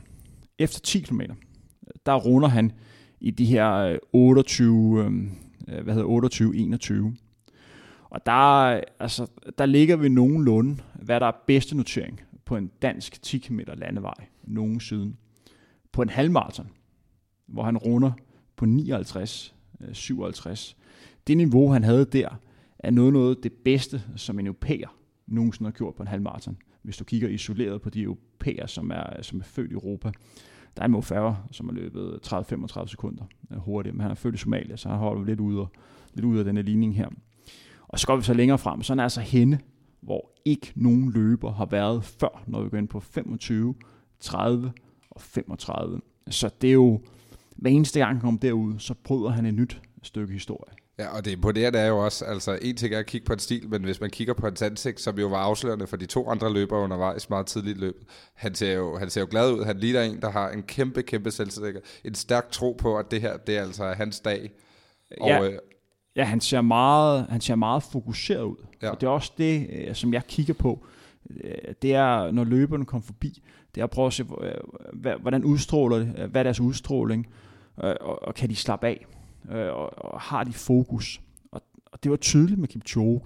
[0.59, 1.21] efter 10 km,
[2.07, 2.73] der runder han
[3.21, 5.31] i de her øh, 28,
[5.69, 7.17] Øh, hvad hedder 28-21.
[8.11, 8.33] Og der,
[9.01, 9.27] altså,
[9.59, 14.27] der ligger vi nogenlunde, hvad der er bedste notering på en dansk 10 km landevej
[14.45, 15.17] nogensinde.
[15.93, 16.69] På en halvmarathon,
[17.47, 18.13] hvor han runder
[18.57, 19.55] på 59,
[19.93, 20.77] 57.
[20.79, 20.87] Øh,
[21.27, 22.29] det niveau, han havde der,
[22.79, 26.57] er noget noget det bedste, som en europæer nogensinde har gjort på en halvmarathon.
[26.83, 30.11] Hvis du kigger isoleret på de europæer, som er, som er født i Europa,
[30.77, 34.35] der er Mo Farah, som har løbet 30-35 sekunder øh, hurtigt, men han er født
[34.35, 35.67] i Somalia, så han holder lidt ude,
[36.15, 37.09] lidt ude af denne ligning her.
[37.89, 39.59] Og så går vi så længere frem, så er altså hende,
[40.01, 43.75] hvor ikke nogen løber har været før, når vi går ind på 25,
[44.21, 44.73] 30
[45.11, 46.01] og 35.
[46.31, 47.01] Så det er jo,
[47.57, 50.75] hver eneste gang han kommer derud, så bryder han et nyt stykke historie.
[50.99, 53.39] Ja, og det imponerende er jo også, altså en ting er at kigge på en
[53.39, 56.31] stil, men hvis man kigger på hans ansigt, som jo var afslørende for de to
[56.31, 58.03] andre løbere undervejs meget tidligt løbet,
[58.35, 59.65] han ser jo, han ser jo glad ud.
[59.65, 63.21] Han ligner en, der har en kæmpe, kæmpe selvsikker, en stærk tro på, at det
[63.21, 64.51] her, det er altså hans dag.
[65.21, 65.59] Og, ja, øh,
[66.17, 68.67] ja han, ser meget, han ser meget fokuseret ud.
[68.83, 68.91] Ja.
[68.91, 70.87] Og det er også det, øh, som jeg kigger på.
[71.45, 73.43] Øh, det er, når løberne kommer forbi,
[73.75, 74.25] det er at prøve at se,
[75.21, 77.27] hvordan udstråler det, hvad er deres udstråling,
[77.77, 79.07] og, og kan de slappe af
[79.51, 81.21] øh, og, og har de fokus.
[81.53, 83.21] Og, og det var tydeligt med Kipchoge,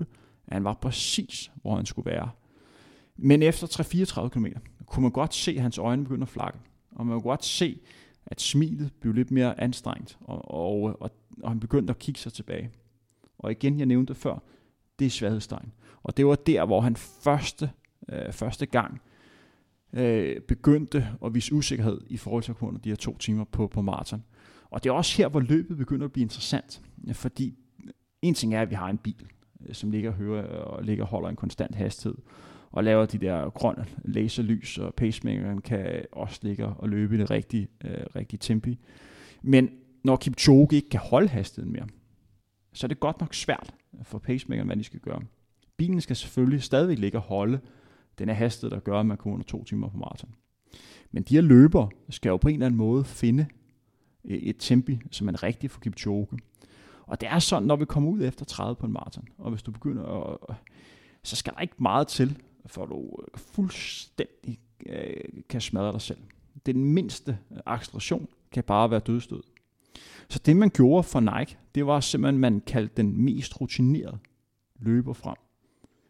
[0.46, 2.30] at han var præcis, hvor han skulle være.
[3.16, 4.46] Men efter 3-34 km,
[4.87, 6.59] kunne man godt se, at hans øjne begyndte at flakke.
[6.90, 7.80] Og man kunne godt se,
[8.26, 11.11] at smilet blev lidt mere anstrengt, og, og, og,
[11.42, 12.70] og han begyndte at kigge sig tilbage.
[13.38, 14.42] Og igen, jeg nævnte før,
[14.98, 15.72] det er svaghedstegn.
[16.02, 17.70] Og det var der, hvor han første,
[18.09, 19.00] øh, første gang
[19.92, 23.66] øh, begyndte at vise usikkerhed i forhold til at kunne de her to timer på,
[23.66, 24.24] på maraton.
[24.70, 27.54] Og det er også her, hvor løbet begynder at blive interessant, fordi
[28.22, 29.26] en ting er, at vi har en bil,
[29.66, 32.18] øh, som ligger og, hører, øh, og ligger og holder en konstant hastighed,
[32.70, 37.30] og laver de der grønne laserlys, og pacemakeren kan også ligge og løbe i det
[37.30, 38.78] rigtige, øh, rigtige tempi.
[39.42, 39.70] Men
[40.04, 41.87] når Kipchoge ikke kan holde hastigheden mere,
[42.72, 45.20] så er det godt nok svært for pacemakeren, hvad de skal gøre.
[45.76, 47.61] Bilen skal selvfølgelig stadigvæk ligge og holde
[48.18, 50.35] den her hastighed, der gør, at man kommer under to timer på maraton.
[51.11, 53.46] Men de her løber skal jo på en eller anden måde finde
[54.24, 56.26] Øh, et tempi, som er rigtig for Kipchoge.
[57.06, 59.62] Og det er sådan, når vi kommer ud efter 30 på en maraton, og hvis
[59.62, 60.56] du begynder at, øh,
[61.22, 66.18] så skal der ikke meget til, for du øh, fuldstændig øh, kan smadre dig selv.
[66.66, 69.42] Den mindste acceleration kan bare være dødstød.
[70.28, 74.18] Så det man gjorde for Nike, det var simpelthen, man kaldte den mest rutinerede
[74.80, 75.37] løber frem.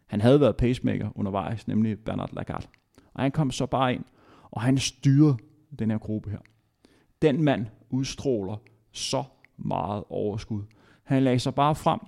[0.05, 2.67] Han havde været pacemaker undervejs, nemlig Bernard Lagarde.
[3.13, 4.03] Og han kom så bare ind,
[4.51, 5.37] og han styrede
[5.79, 6.39] den her gruppe her.
[7.21, 8.55] Den mand udstråler
[8.91, 9.23] så
[9.57, 10.61] meget overskud.
[11.03, 11.99] Han lagde sig bare frem,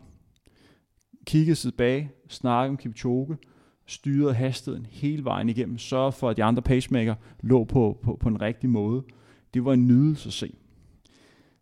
[1.25, 3.37] kiggede tilbage, snakkede om Kipchoge,
[3.85, 8.29] styrede hastigheden hele vejen igennem, sørgede for, at de andre pacemaker lå på, på, på
[8.29, 9.03] en rigtig måde.
[9.53, 10.55] Det var en nydelse at se.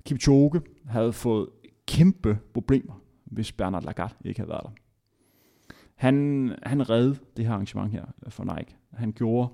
[0.05, 1.49] Kipchoge havde fået
[1.87, 4.71] kæmpe problemer, hvis Bernard Lagarde ikke havde været der.
[5.95, 8.75] Han, han redde det her arrangement her for Nike.
[8.93, 9.49] Han gjorde,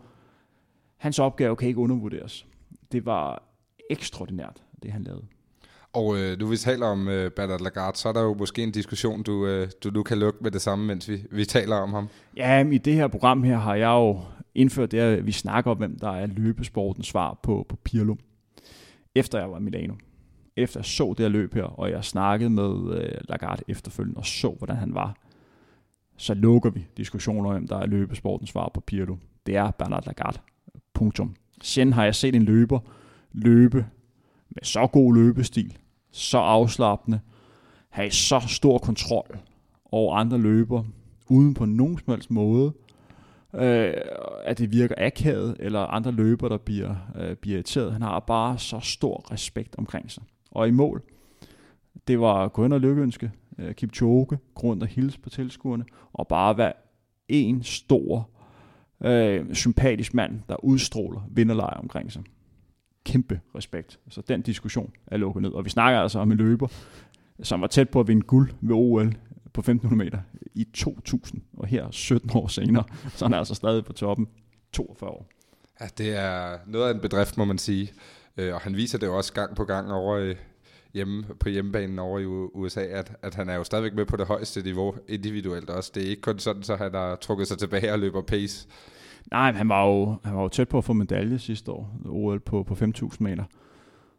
[0.97, 2.47] hans opgave kan ikke undervurderes.
[2.91, 3.46] Det var
[3.89, 5.26] ekstraordinært, det han lavede.
[5.93, 8.71] Og øh, nu vi taler om øh, Bernard Lagarde, så er der jo måske en
[8.71, 11.93] diskussion, du, øh, du nu kan lukke med det samme, mens vi, vi taler om
[11.93, 12.10] ham.
[12.38, 14.19] Ja, i det her program her har jeg jo
[14.56, 18.15] indført det, at vi snakker om, hvem der er løbesportens svar på, på Pirlo.
[19.15, 19.93] Efter jeg var i Milano.
[20.58, 24.26] Efter jeg så det her løb her, og jeg snakkede med øh, Lagarde efterfølgende og
[24.26, 25.15] så, hvordan han var,
[26.17, 29.15] så lukker vi diskussioner om, hvem der er løbesportens svar på Pirlo.
[29.45, 30.39] Det er Bernard Lagarde.
[30.93, 31.36] Punktum.
[31.62, 32.80] Sjældent har jeg set en løber,
[33.32, 33.86] løbe
[34.50, 35.78] med så god løbestil,
[36.12, 37.20] så afslappende,
[37.90, 39.40] have så stor kontrol
[39.86, 40.84] over andre løber,
[41.30, 42.74] uden på nogen som helst måde,
[43.54, 43.94] øh,
[44.44, 47.94] at det virker akavet, eller andre løber, der bliver, øh, bliver irriteret.
[47.94, 50.24] Han har bare så stor respekt omkring sig.
[50.52, 51.04] Og i mål,
[52.08, 56.58] det var gå ind og lykkeønske øh, Kipchoge, grund og hils på tilskuerne, og bare
[56.58, 56.74] være
[57.28, 58.30] en stor,
[59.04, 62.24] øh, sympatisk mand, der udstråler vinderlejr omkring sig
[63.08, 64.00] kæmpe respekt.
[64.10, 65.52] Så den diskussion er lukket ned.
[65.52, 66.67] Og vi snakker altså om en løber,
[67.43, 69.15] som var tæt på at vinde guld ved OL
[69.54, 70.20] på 1500 meter
[70.54, 72.84] i 2000, og her 17 år senere,
[73.15, 74.28] så han er altså stadig på toppen
[74.72, 75.28] 42 år.
[75.82, 77.91] Ja, det er noget af en bedrift, må man sige.
[78.38, 80.36] Øh, og han viser det jo også gang på gang over øh,
[80.93, 84.28] hjemme, på hjemmebanen over i USA, at, at han er jo stadigvæk med på det
[84.28, 85.91] højeste niveau individuelt også.
[85.96, 88.67] Det er ikke kun sådan, så han har trukket sig tilbage og løber pace.
[89.32, 92.40] Nej, han var, jo, han var jo tæt på at få medalje sidste år, OL
[92.40, 93.44] på, på 5.000 meter.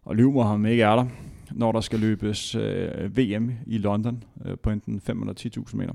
[0.03, 1.07] Og lyver ham ikke er der,
[1.53, 5.35] når der skal løbes øh, VM i London øh, på enten 5 eller
[5.69, 5.93] 10.000 meter.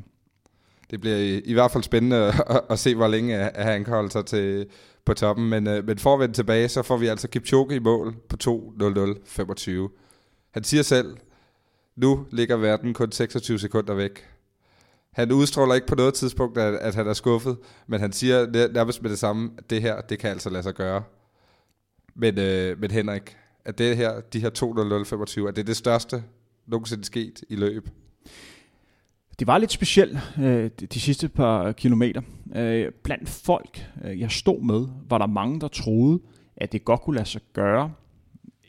[0.91, 3.93] Det bliver i, i hvert fald spændende at, at se, hvor længe at han kan
[3.93, 4.67] holde sig til,
[5.05, 5.49] på toppen.
[5.49, 8.37] Men, øh, men for at vende tilbage, så får vi altså Kipchoge i mål på
[8.43, 9.71] 2.00.25.
[10.51, 11.17] Han siger selv,
[11.95, 14.25] nu ligger verden kun 26 sekunder væk
[15.13, 19.01] han udstråler ikke på noget tidspunkt, at, at han er skuffet, men han siger nærmest
[19.01, 21.03] med det samme, at det her, det kan altså lade sig gøre.
[22.15, 26.23] Men, øh, men Henrik, at det her, de her 2.00.25, er det det største
[26.67, 27.89] nogensinde sket i løb?
[29.39, 32.21] Det var lidt specielt øh, de, de sidste par kilometer.
[32.55, 36.19] Øh, blandt folk, øh, jeg stod med, var der mange, der troede,
[36.57, 37.91] at det godt kunne lade sig gøre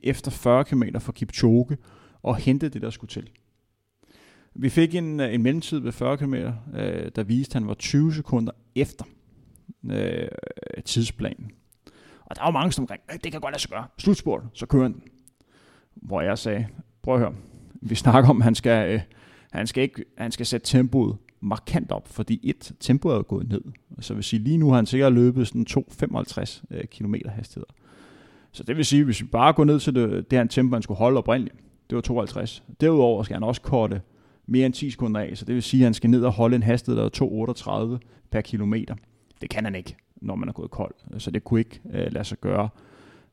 [0.03, 1.77] efter 40 km fra Kipchoge
[2.23, 3.31] og hente det, der skulle til.
[4.55, 7.75] Vi fik en, øh, en mellemtid ved 40 km, øh, der viste, at han var
[7.75, 9.05] 20 sekunder efter
[9.91, 10.29] øh,
[10.85, 11.51] tidsplanen.
[12.25, 13.87] Og der var mange, som omkring, øh, det kan godt lade sig gøre.
[13.99, 15.03] Slutspurt, så kører han
[15.95, 16.67] Hvor jeg sagde,
[17.03, 17.35] prøv at høre,
[17.75, 19.01] vi snakker om, at han skal, øh,
[19.53, 23.63] han skal, ikke, han skal sætte tempoet markant op, fordi et, tempoet er gået ned.
[24.01, 27.73] Så vil sige, lige nu har han sikkert løbet sådan 2,55 øh, km hastigheder.
[28.53, 30.83] Så det vil sige, hvis vi bare går ned til det, det her tempo, han
[30.83, 31.57] skulle holde oprindeligt,
[31.91, 32.63] det var 52.
[32.81, 34.01] Derudover skal han også korte
[34.47, 36.57] mere end 10 sekunder af, så det vil sige, at han skal ned og holde
[36.57, 38.95] en hastighed, der er 2,38 per kilometer.
[39.41, 42.25] Det kan han ikke, når man er gået kold, så det kunne ikke øh, lade
[42.25, 42.69] sig gøre.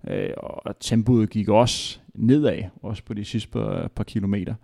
[0.08, 4.56] Øh, og tempoet gik også nedad, også på de sidste par, par kilometer.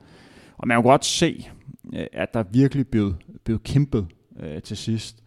[0.58, 1.48] Og man kan godt se,
[1.94, 4.08] øh, at der virkelig blev, blev kæmpet
[4.40, 5.24] øh, til sidst.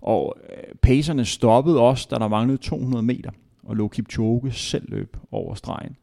[0.00, 3.30] Og øh, pacerne stoppede også, da der manglede 200 meter,
[3.62, 5.96] og lå Kipchoge selv løb over stregen.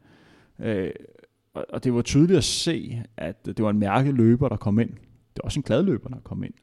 [0.58, 0.90] Øh,
[1.68, 4.90] og det var tydeligt at se, at det var en mærkeløber, der kom ind.
[4.90, 6.54] Det var også en glad løber, der kom ind.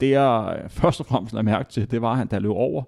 [0.00, 2.50] Det jeg øh, først og fremmest lagde mærke til, det var, at han der løb
[2.50, 2.84] over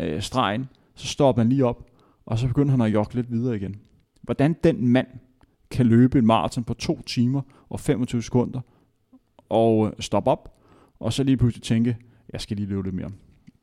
[0.00, 1.90] øh, stregen, så stoppede han lige op,
[2.26, 3.76] og så begyndte han at jogge lidt videre igen.
[4.22, 5.06] Hvordan den mand
[5.70, 8.60] kan løbe en maraton på 2 timer og 25 sekunder,
[9.48, 10.58] og øh, stoppe op,
[11.00, 11.96] og så lige pludselig tænke,
[12.32, 13.10] jeg skal lige løbe lidt mere.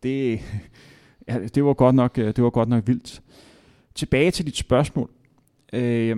[0.03, 0.39] Det,
[1.27, 3.21] ja, det, var, godt nok, øh, det var godt nok vildt.
[3.95, 5.09] Tilbage til dit spørgsmål.
[5.73, 6.17] Øh,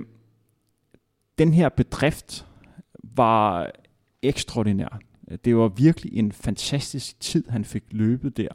[1.41, 2.45] den her bedrift
[3.03, 3.71] var
[4.21, 4.99] ekstraordinær.
[5.45, 8.47] Det var virkelig en fantastisk tid, han fik løbet der.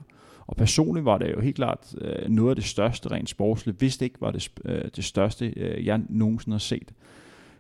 [0.46, 3.96] Og personligt var det jo helt klart øh, noget af det største rent sportsligt, hvis
[3.96, 6.92] det ikke var det, øh, det største, øh, jeg nogensinde har set.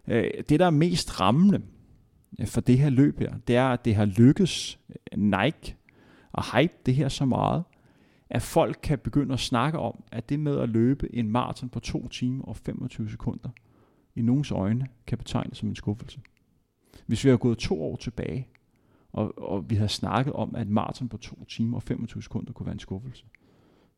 [0.08, 1.62] Øh, det, der er mest rammende
[2.40, 5.76] øh, for det her løb her, det er, at det har lykkes øh, Nike
[6.38, 7.64] at hype det her så meget,
[8.30, 11.80] at folk kan begynde at snakke om, at det med at løbe en maraton på
[11.80, 13.48] 2 timer og 25 sekunder,
[14.16, 16.20] i nogens øjne kan betegnes som en skuffelse.
[17.06, 18.48] Hvis vi har gået to år tilbage,
[19.12, 22.66] og, og vi havde snakket om, at maraton på 2 timer og 25 sekunder kunne
[22.66, 23.24] være en skuffelse,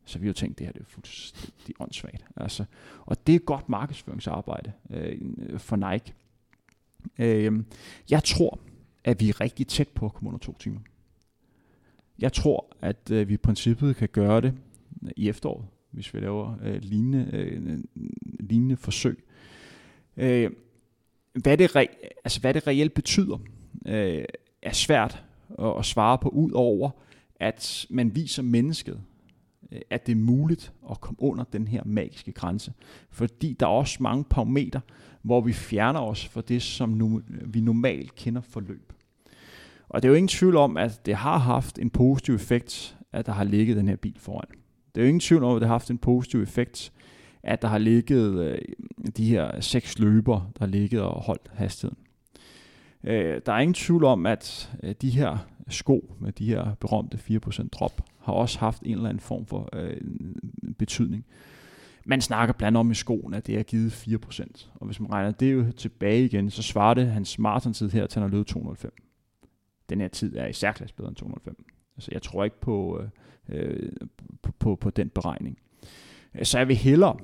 [0.05, 2.25] så vi har tænkt, at det her det er fuldstændig åndssvagt.
[2.37, 2.65] Altså,
[3.07, 6.15] og det er godt markedsføringsarbejde øh, for Nike.
[7.19, 7.65] Øh,
[8.11, 8.59] jeg tror,
[9.05, 10.81] at vi er rigtig tæt på at komme under to timer.
[12.19, 14.55] Jeg tror, at øh, vi i princippet kan gøre det
[15.17, 17.79] i efteråret, hvis vi laver øh, lignende, øh,
[18.41, 19.25] lignende forsøg.
[20.19, 20.51] Øh,
[21.33, 23.39] hvad, det re- altså, hvad det reelt betyder,
[23.87, 24.25] øh,
[24.63, 25.25] er svært
[25.59, 26.91] at, at svare på, ud over
[27.41, 29.01] at man viser mennesket,
[29.73, 32.73] øh, at det er muligt at komme under den her magiske grænse.
[33.11, 34.81] Fordi der er også mange parametre,
[35.23, 38.93] hvor vi fjerner os fra det, som nu, vi normalt kender forløb.
[39.89, 43.27] Og det er jo ingen tvivl om, at det har haft en positiv effekt, at
[43.27, 44.49] der har ligget den her bil foran.
[44.95, 46.93] Det er jo ingen tvivl om, at det har haft en positiv effekt,
[47.43, 48.59] at der har ligget øh,
[49.17, 51.99] de her seks løber, der har ligget og holdt hastigheden.
[53.05, 57.19] Øh, der er ingen tvivl om, at øh, de her sko med de her berømte
[57.47, 60.01] 4% drop har også haft en eller anden form for øh,
[60.79, 61.25] betydning.
[62.05, 64.69] Man snakker blandt andet om i skoen, at det er givet 4%.
[64.75, 68.21] Og hvis man regner det jo tilbage igen, så svarer det hans maratontid her til,
[68.21, 68.93] at han har løbet 205.
[69.89, 71.65] Den her tid er i særklasse bedre end 205.
[71.97, 73.03] Altså jeg tror ikke på,
[73.49, 73.93] øh, øh
[74.43, 75.59] på, på, på den beregning.
[76.35, 77.17] Øh, så jeg vil hellere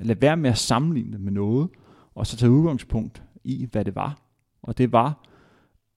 [0.00, 1.68] lade være med at sammenligne det med noget,
[2.14, 4.22] og så tage udgangspunkt i, hvad det var.
[4.62, 5.26] Og det var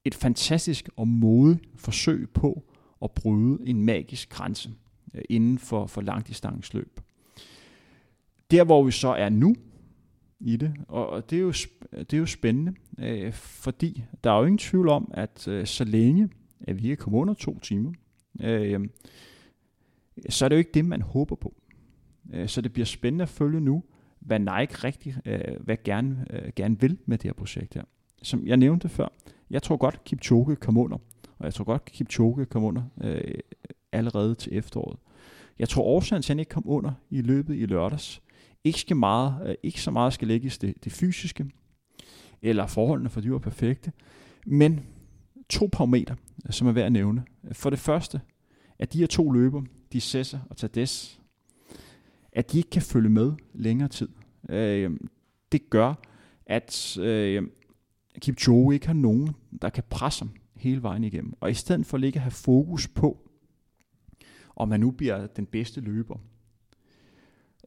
[0.06, 2.64] et fantastisk og modigt forsøg på
[3.04, 4.72] at bryde en magisk grænse
[5.14, 7.00] øh, inden for, for langdistanceløb.
[8.52, 9.56] Der hvor vi så er nu
[10.40, 11.52] i det, og det er jo,
[11.92, 15.84] det er jo spændende, øh, fordi der er jo ingen tvivl om, at øh, så
[15.84, 16.30] længe
[16.62, 17.92] at vi kan komme under to timer,
[18.42, 18.88] øh,
[20.30, 21.56] så er det jo ikke det, man håber på.
[22.34, 23.84] Øh, så det bliver spændende at følge nu,
[24.20, 27.84] hvad Nike rigtig øh, hvad gerne, øh, gerne vil med det her projekt her.
[28.24, 29.08] Som jeg nævnte før,
[29.50, 30.98] jeg tror godt, Kipchoge kom under,
[31.40, 33.22] og jeg tror godt, Kipchoge kom under øh,
[33.92, 35.00] allerede til efteråret.
[35.60, 38.22] Jeg tror årsagen til, at han ikke kom under i løbet i lørdags,
[38.64, 41.46] ikke, skal meget, øh, ikke så meget skal lægges det, det fysiske,
[42.42, 43.92] eller forholdene for de var perfekte,
[44.46, 44.86] men
[45.50, 46.16] to parametre,
[46.46, 47.24] øh, som er værd at nævne.
[47.52, 48.22] For det første,
[48.80, 49.62] at de her to løber,
[49.94, 51.20] de Cesar og Tades,
[52.40, 54.10] at de ikke kan følge med længere tid.
[54.50, 54.92] Øh,
[55.52, 55.94] det gør,
[56.46, 57.44] at øh,
[58.22, 59.30] Kipchoge ikke har nogen,
[59.62, 61.34] der kan presse ham hele vejen igennem.
[61.40, 63.30] Og i stedet for at ligge have fokus på,
[64.56, 66.18] om man nu bliver den bedste løber,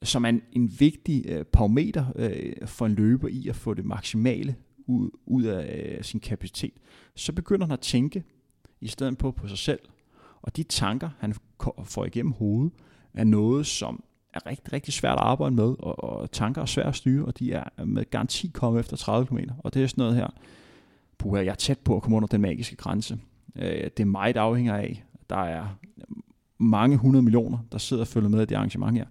[0.03, 3.85] som er en, en vigtig øh, parameter øh, for en løber i at få det
[3.85, 4.57] maksimale
[4.87, 6.75] ud, ud af øh, sin kapacitet,
[7.15, 8.25] så begynder han at tænke
[8.81, 9.81] i stedet på på sig selv.
[10.43, 11.35] Og de tanker, han
[11.85, 12.73] får igennem hovedet,
[13.15, 14.05] er noget, som
[14.35, 17.39] er rigtig, rigtig svært at arbejde med, og, og tanker er svært at styre, og
[17.39, 19.39] de er med garanti kommet efter 30 km.
[19.59, 20.27] Og det er sådan noget her,
[21.19, 23.19] puha, jeg er tæt på at komme under den magiske grænse.
[23.57, 25.05] Øh, det er meget afhænger af.
[25.31, 25.67] Der er
[26.59, 29.07] mange hundrede millioner, der sidder og følger med i det arrangement her.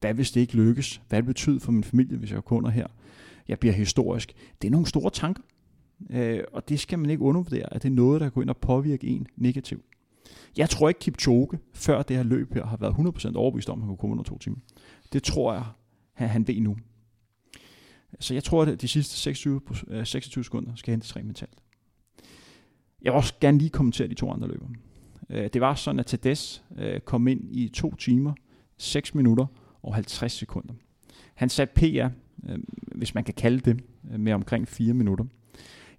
[0.00, 1.00] Hvad hvis det ikke lykkes?
[1.08, 2.86] Hvad det betyder for min familie, hvis jeg kunder her?
[3.48, 4.32] Jeg bliver historisk.
[4.62, 5.42] Det er nogle store tanker,
[6.10, 8.56] øh, og det skal man ikke undervurdere, at det er noget, der går ind og
[8.56, 9.84] påvirke en negativt.
[10.56, 13.82] Jeg tror ikke Kipchoge, før det her løb her, har været 100% overbevist om, at
[13.82, 14.56] han kunne komme under to timer.
[15.12, 15.64] Det tror jeg,
[16.12, 16.76] han, han ved nu.
[18.20, 19.60] Så jeg tror, at de sidste 26,
[20.04, 21.58] 26 øh, sekunder skal hentes rent mentalt.
[23.02, 24.66] Jeg vil også gerne lige kommentere de to andre løber.
[25.30, 28.34] Øh, det var sådan, at Tades øh, kom ind i to timer,
[28.76, 29.46] 6 minutter
[29.82, 30.74] og 50 sekunder.
[31.34, 32.08] Han satte PR,
[32.94, 33.84] hvis man kan kalde det,
[34.18, 35.24] med omkring 4 minutter.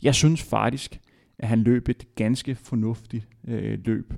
[0.01, 0.99] Jeg synes faktisk,
[1.39, 3.27] at han løb et ganske fornuftigt
[3.85, 4.13] løb.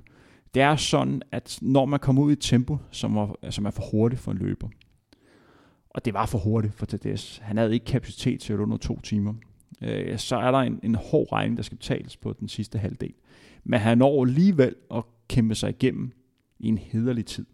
[0.54, 3.70] Det er sådan, at når man kommer ud i et tempo, som er, som er
[3.70, 4.68] for hurtigt for en løber,
[5.90, 9.00] og det var for hurtigt for Tades, han havde ikke kapacitet til at under to
[9.00, 9.34] timer,
[9.82, 13.12] øh, så er der en, en hård regning, der skal betales på den sidste halvdel.
[13.64, 16.12] Men han når alligevel at kæmpe sig igennem
[16.58, 17.46] i en hederlig tid.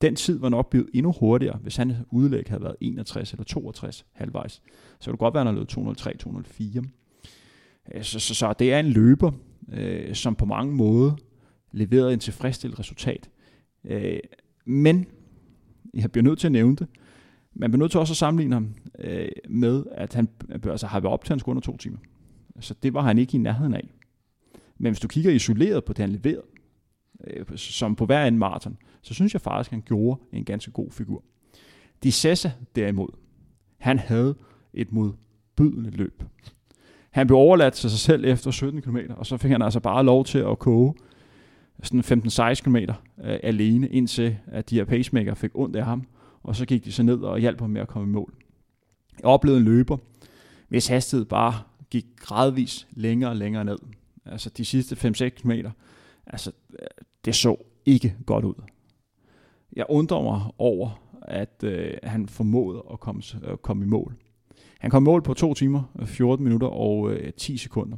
[0.00, 4.06] Den tid var nok blevet endnu hurtigere, hvis han udlæg havde været 61 eller 62
[4.12, 4.62] halvvejs.
[5.00, 7.94] Så det godt være, at han havde løbet 203-204.
[7.94, 9.32] Øh, så, så, så det er en løber,
[9.72, 11.16] øh, som på mange måder
[11.74, 13.30] leverede en tilfredsstillende resultat.
[13.84, 14.18] Øh,
[14.64, 15.06] men
[15.94, 16.86] jeg bliver nødt til at nævne det,
[17.54, 20.28] man bliver nødt til også at sammenligne ham øh, med, at han
[20.64, 21.98] altså, har været op til, at han skulle under to timer.
[22.60, 23.94] Så det var han ikke i nærheden af.
[24.78, 26.46] Men hvis du kigger isoleret på det, han leverede,
[27.26, 30.70] øh, som på hver en maraton, så synes jeg faktisk, at han gjorde en ganske
[30.70, 31.24] god figur.
[32.02, 33.08] De Sessa derimod,
[33.78, 34.34] han havde
[34.74, 36.22] et modbydende løb.
[37.10, 40.04] Han blev overladt til sig selv efter 17 km, og så fik han altså bare
[40.04, 40.94] lov til at koge
[41.82, 46.06] sådan 15-16 km øh, alene, indtil at de her pacemaker fik ondt af ham,
[46.42, 48.34] og så gik de så ned og hjalp ham med at komme i mål.
[49.18, 49.96] Jeg oplevede en løber,
[50.68, 51.54] hvis hastighed bare
[51.90, 53.78] gik gradvis længere og længere ned.
[54.24, 55.50] Altså de sidste 5-6 km,
[56.26, 56.86] altså øh,
[57.24, 57.56] det så
[57.86, 58.54] ikke godt ud.
[59.76, 64.14] Jeg undrer mig over, at øh, han formåede at komme, øh, komme i mål.
[64.78, 67.96] Han kom i mål på 2 timer, 14 minutter og øh, 10 sekunder.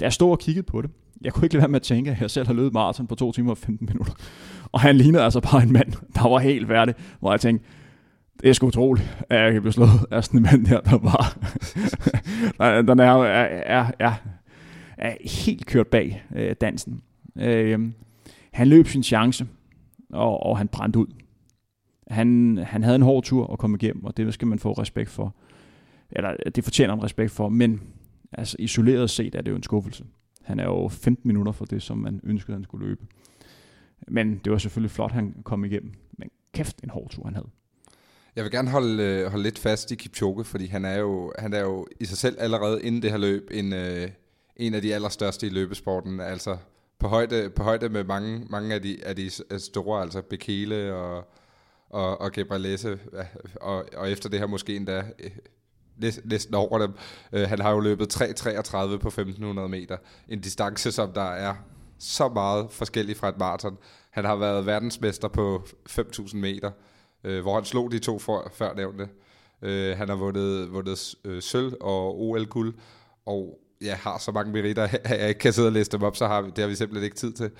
[0.00, 0.90] Da jeg stod og kiggede på det,
[1.20, 3.14] jeg kunne ikke lade være med at tænke, at jeg selv har løbet maraton på
[3.14, 4.12] 2 timer og 15 minutter.
[4.72, 7.66] Og han lignede altså bare en mand, der var helt værdig, hvor jeg tænkte,
[8.42, 10.98] det er sgu utroligt, at jeg kan blive slået af sådan en mand her, der
[10.98, 14.12] bare, den er, er, er, er,
[14.98, 17.02] er helt kørt bag øh, dansen.
[17.36, 17.90] Øh,
[18.52, 19.46] han løb sin chance,
[20.12, 21.06] og, og han brændte ud.
[22.08, 25.10] Han, han havde en hård tur at komme igennem, og det skal man få respekt
[25.10, 25.34] for.
[26.10, 27.80] Eller det fortjener en respekt for, men
[28.32, 30.04] altså isoleret set er det jo en skuffelse.
[30.48, 33.06] Han er jo 15 minutter for det, som man ønskede, han skulle løbe.
[34.08, 35.92] Men det var selvfølgelig flot, han kom igennem.
[36.18, 37.48] Men kæft en hård tur, han havde.
[38.36, 41.52] Jeg vil gerne holde, øh, holde lidt fast i Kipchoge, fordi han er, jo, han
[41.52, 44.08] er jo i sig selv allerede inden det her løb en, øh,
[44.56, 46.20] en af de allerstørste i løbesporten.
[46.20, 46.56] Altså
[46.98, 51.28] på højde, på højde med mange, mange af, de, af de store, altså Bekele og,
[51.90, 52.98] og, og Gebrelese,
[53.60, 55.30] og, og efter det her måske endda øh,
[56.24, 56.92] næsten over dem.
[57.32, 59.96] Øh, han har jo løbet 3.33 på 1500 meter.
[60.28, 61.54] En distance, som der er
[61.98, 63.78] så meget forskellig fra et maraton.
[64.10, 66.70] Han har været verdensmester på 5.000 meter,
[67.24, 69.08] øh, hvor han slog de to for, førnævnte.
[69.62, 72.74] Øh, han har vundet, vundet øh, sølv og OL-guld,
[73.26, 76.16] og ja, har så mange meritter, at jeg ikke kan sidde og læse dem op,
[76.16, 77.50] så har vi, det har vi simpelthen ikke tid til.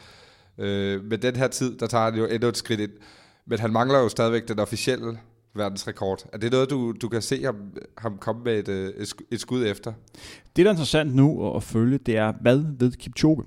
[0.59, 2.93] Øh, men den her tid, der tager han jo endnu et skridt ind.
[3.47, 5.19] Men han mangler jo stadigvæk den officielle
[5.55, 6.29] verdensrekord.
[6.33, 7.57] Er det noget, du, du kan se ham,
[7.99, 9.93] ham komme med et, øh, et skud efter?
[10.57, 13.45] Det, der er interessant nu at følge, det er, hvad ved Kipchoge?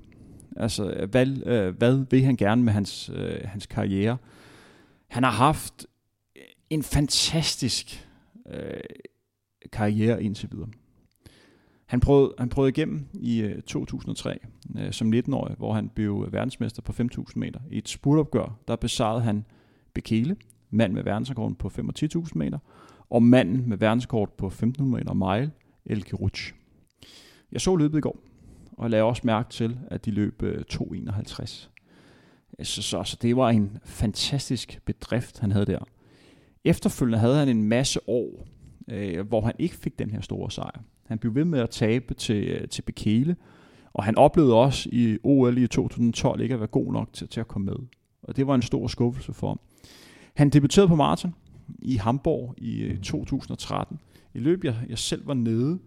[0.56, 4.16] Altså, hvad, øh, hvad vil han gerne med hans, øh, hans karriere?
[5.08, 5.86] Han har haft
[6.70, 8.08] en fantastisk
[8.52, 8.80] øh,
[9.72, 10.68] karriere indtil videre.
[11.86, 14.38] Han prøvede, han prøvede igennem i øh, 2003
[14.78, 17.60] øh, som 19-årig, hvor han blev verdensmester på 5.000 meter.
[17.70, 19.44] I et spurtopgør, der besejrede han
[19.94, 20.36] Bekele,
[20.72, 22.58] mand med verdensrekorden på 5 og 10.000 meter,
[23.10, 25.50] og manden med verdenskort på 1.500 meter mile,
[25.86, 26.54] El Kiruch.
[27.52, 28.18] Jeg så løbet i går,
[28.72, 31.68] og lagde også mærke til, at de løb øh, 2.51.
[32.62, 35.78] Så, så, så det var en fantastisk bedrift, han havde der.
[36.64, 38.46] Efterfølgende havde han en masse år,
[38.88, 40.80] øh, hvor han ikke fik den her store sejr.
[41.06, 43.36] Han blev ved med at tabe til, øh, til Bekele,
[43.92, 47.40] og han oplevede også i OL i 2012 ikke at være god nok til, til
[47.40, 47.76] at komme med.
[48.22, 49.60] Og det var en stor skuffelse for ham.
[50.34, 51.34] Han debuterede på maraton
[51.78, 54.00] i Hamburg i 2013.
[54.02, 55.78] Øh, I løb, jeg, jeg selv var nede,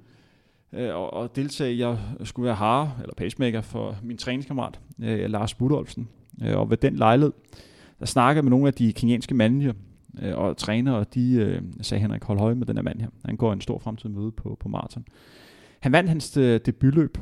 [0.73, 1.77] øh, og, og deltage.
[1.77, 6.07] Jeg skulle være hare, eller pacemaker, for min træningskammerat, øh, Lars Budolfsen.
[6.43, 7.33] Øh, og ved den lejlighed,
[7.99, 9.73] der snakkede med nogle af de kenyanske manager
[10.21, 13.09] øh, og trænere, og de øh, sagde, Henrik, hold høje med den her mand her.
[13.25, 15.05] Han går en stor fremtid møde på, på maraton.
[15.79, 17.17] Han vandt hans øh, debutløb.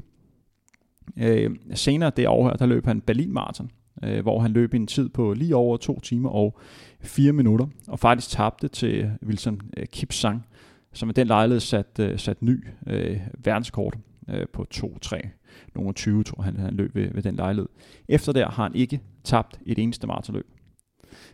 [1.17, 3.71] Øh, senere det år her, der løb han Berlin Marathon,
[4.03, 6.59] øh, hvor han løb en tid på lige over to timer og
[7.01, 10.45] fire minutter, og faktisk tabte til Wilson øh, Kipsang,
[10.93, 13.97] som er den lejlighed sat, øh, sat ny øh, verdenskort
[14.29, 15.27] øh, på 2-3.
[15.75, 17.69] Nogle 20, tror han, han løb ved, ved den lejlighed.
[18.07, 20.47] Efter der har han ikke tabt et eneste maratonløb.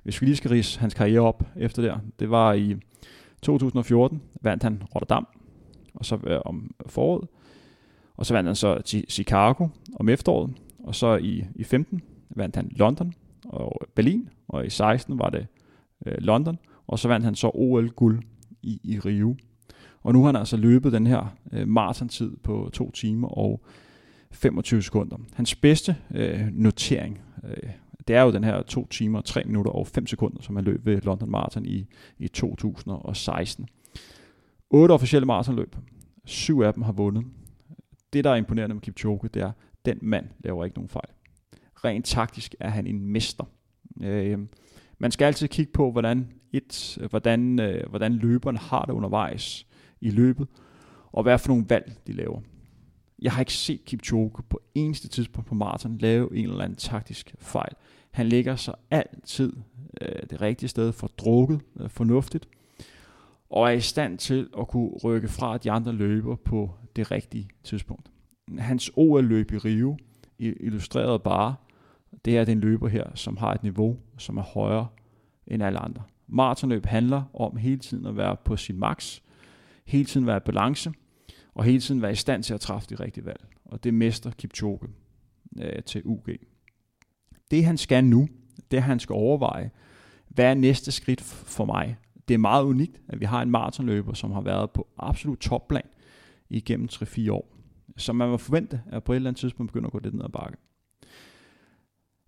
[0.03, 2.75] Hvis vi lige skal rise hans karriere op efter der, det var i
[3.41, 5.27] 2014, vandt han Rotterdam,
[5.93, 7.27] og så øh, om foråret,
[8.17, 10.51] og så vandt han så Chicago om efteråret,
[10.83, 12.01] og så i, i 15
[12.35, 13.13] vandt han London
[13.45, 15.47] og Berlin, og i 16 var det
[16.05, 18.21] øh, London, og så vandt han så OL-guld
[18.61, 19.35] i, i Rio.
[20.03, 23.61] Og nu har han altså løbet den her øh, maratontid på 2 timer og
[24.31, 25.17] 25 sekunder.
[25.33, 27.69] Hans bedste øh, notering, øh,
[28.07, 30.85] det er jo den her 2 timer, 3 minutter og 5 sekunder, som han løb
[30.85, 31.85] ved London Marathon i,
[32.17, 33.67] i 2016.
[34.69, 35.75] 8 officielle maratonløb.
[36.25, 37.25] Syv af dem har vundet.
[38.13, 39.53] Det, der er imponerende med Kipchoge, det er, at
[39.85, 41.09] den mand laver ikke nogen fejl.
[41.85, 43.43] Rent taktisk er han en mester.
[44.01, 44.39] Øh,
[44.97, 49.67] man skal altid kigge på, hvordan, et, hvordan, øh, hvordan løberne har det undervejs
[50.01, 50.47] i løbet,
[51.11, 52.41] og hvad for nogle valg de laver.
[53.21, 57.35] Jeg har ikke set Kipchoge på eneste tidspunkt på maraton lave en eller anden taktisk
[57.39, 57.73] fejl.
[58.11, 59.53] Han ligger sig altid
[60.01, 62.47] øh, det rigtige sted for drukket øh, fornuftigt,
[63.49, 67.49] og er i stand til at kunne rykke fra de andre løber på det rigtige
[67.63, 68.11] tidspunkt.
[68.57, 69.97] Hans OL-løb i Rio
[70.39, 71.55] illustrerede bare,
[72.25, 74.87] det er den løber her, som har et niveau, som er højere
[75.47, 76.03] end alle andre.
[76.27, 79.19] Maratonløb handler om hele tiden at være på sin max,
[79.85, 80.91] hele tiden være i balance,
[81.53, 83.45] og hele tiden være i stand til at træffe de rigtige valg.
[83.65, 84.87] Og det mester Kipchoge
[85.61, 86.27] øh, til UG.
[87.51, 88.27] Det han skal nu,
[88.71, 89.71] det han skal overveje,
[90.27, 91.97] hvad er næste skridt for mig?
[92.27, 95.87] Det er meget unikt, at vi har en maratonløber, som har været på absolut topplan
[96.49, 97.55] igennem 3-4 år.
[97.97, 100.23] Så man må forvente, at på et eller andet tidspunkt begynder at gå lidt ned
[100.23, 100.57] ad bakke.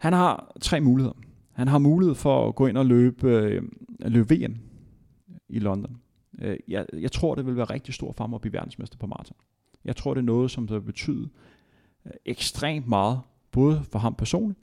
[0.02, 1.14] Han har tre muligheder.
[1.52, 3.64] Han har mulighed for at gå ind og løbe, øh,
[4.00, 4.58] løbe VM
[5.50, 5.98] i London.
[6.42, 9.08] Øh, jeg, jeg tror, det vil være rigtig stor for ham at blive verdensmester på
[9.08, 9.38] maraton.
[9.86, 11.30] Jeg tror, det er noget, som der vil betyde
[12.06, 13.20] øh, ekstremt meget,
[13.52, 14.60] både for ham personligt,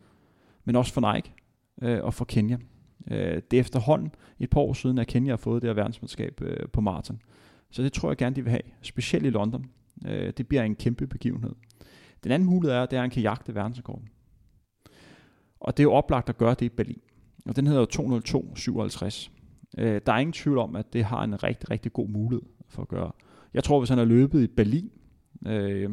[0.65, 1.33] men også for Nike
[1.83, 2.59] øh, og for Kenya.
[3.11, 6.41] Øh, det er efterhånden et par år siden, at Kenya har fået det her verdensmesterskab
[6.43, 7.21] øh, på maraton.
[7.71, 9.67] Så det tror jeg gerne, de vil have, specielt i London.
[10.07, 11.55] Øh, det bliver en kæmpe begivenhed.
[12.25, 14.09] Den anden mulighed er, det er, at han kan jagte verdensrekorden.
[15.61, 17.01] Og det er jo oplagt at gøre det i Berlin.
[17.47, 19.31] Og den hedder jo 202.57.
[19.79, 22.83] Øh, der er ingen tvivl om, at det har en rigtig, rigtig god mulighed for
[22.83, 23.13] at gøre.
[23.55, 24.91] Jeg tror, hvis han har løbet i Berlin
[25.47, 25.91] øh,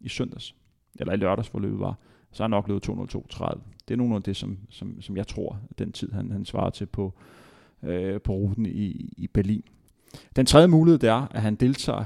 [0.00, 0.54] i søndags,
[1.00, 1.98] eller i lørdags, hvor løbet var,
[2.32, 3.58] så har han nok løbet 202.30.
[3.88, 6.86] Det er nogenlunde det, som, som, som jeg tror, den tid, han, han svarer til
[6.86, 7.14] på,
[7.82, 9.62] øh, på ruten i, i Berlin.
[10.36, 12.04] Den tredje mulighed, det er, at han deltager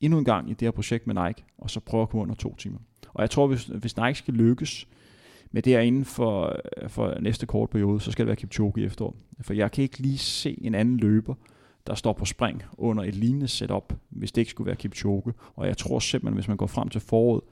[0.00, 2.34] endnu en gang i det her projekt med Nike, og så prøver at komme under
[2.34, 2.78] to timer.
[3.08, 4.88] Og jeg tror, hvis, hvis Nike skal lykkes
[5.52, 8.80] med det er inden for, øh, for næste kort periode, så skal det være Kipchoge
[8.80, 9.16] i efterår.
[9.40, 11.34] For jeg kan ikke lige se en anden løber,
[11.86, 15.32] der står på spring under et lignende setup, hvis det ikke skulle være Kipchoge.
[15.56, 17.42] Og jeg tror simpelthen, hvis man går frem til foråret,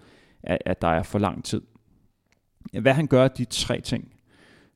[0.42, 1.62] at, at der er for lang tid.
[2.80, 4.12] Hvad han gør de tre ting.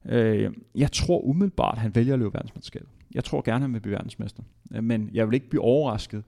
[0.09, 2.89] Øh, jeg tror umiddelbart, at han vælger at løbe verdensmesterskabet.
[3.15, 4.43] Jeg tror gerne, at han vil blive verdensmester.
[4.75, 6.25] Øh, men jeg vil ikke blive overrasket,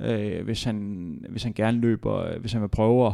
[0.00, 3.12] øh, hvis, han, hvis han gerne løber, øh, hvis han vil prøve at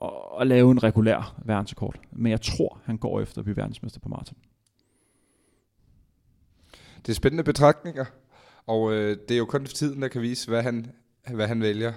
[0.00, 1.94] og, lave en regulær verdensrekord.
[2.12, 4.36] Men jeg tror, han går efter at blive verdensmester på maraton.
[7.06, 8.04] Det er spændende betragtninger,
[8.66, 10.92] og øh, det er jo kun tiden, der kan vise, hvad han,
[11.34, 11.92] hvad han vælger.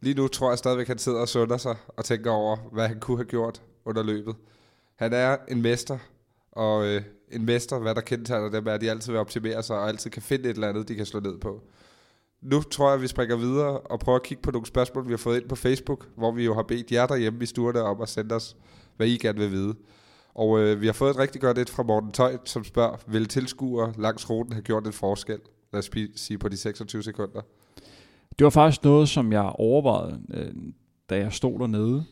[0.00, 2.88] Lige nu tror jeg stadigvæk, at han sidder og sunder sig og tænker over, hvad
[2.88, 4.34] han kunne have gjort under løbet.
[4.96, 5.98] Han er en mester,
[6.52, 9.76] og øh, en mester, hvad der kendetegner dem, er, at de altid vil optimere sig,
[9.76, 11.62] og altid kan finde et eller andet, de kan slå ned på
[12.44, 15.12] nu tror jeg, at vi springer videre og prøver at kigge på nogle spørgsmål, vi
[15.12, 18.00] har fået ind på Facebook, hvor vi jo har bedt jer derhjemme i stuerne om
[18.00, 18.56] at sende os,
[18.96, 19.74] hvad I gerne vil vide.
[20.34, 23.28] Og øh, vi har fået et rigtig godt et fra Morten Tøjt, som spørger, vil
[23.28, 25.38] tilskuere langs ruten have gjort en forskel,
[25.72, 27.40] lad os sige på de 26 sekunder?
[28.38, 30.52] Det var faktisk noget, som jeg overvejede, øh,
[31.10, 32.04] da jeg stod dernede,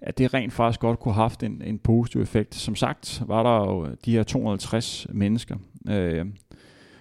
[0.00, 2.54] at det rent faktisk godt kunne have haft en, en positiv effekt.
[2.54, 5.56] Som sagt var der jo de her 250 mennesker,
[5.88, 6.26] øh,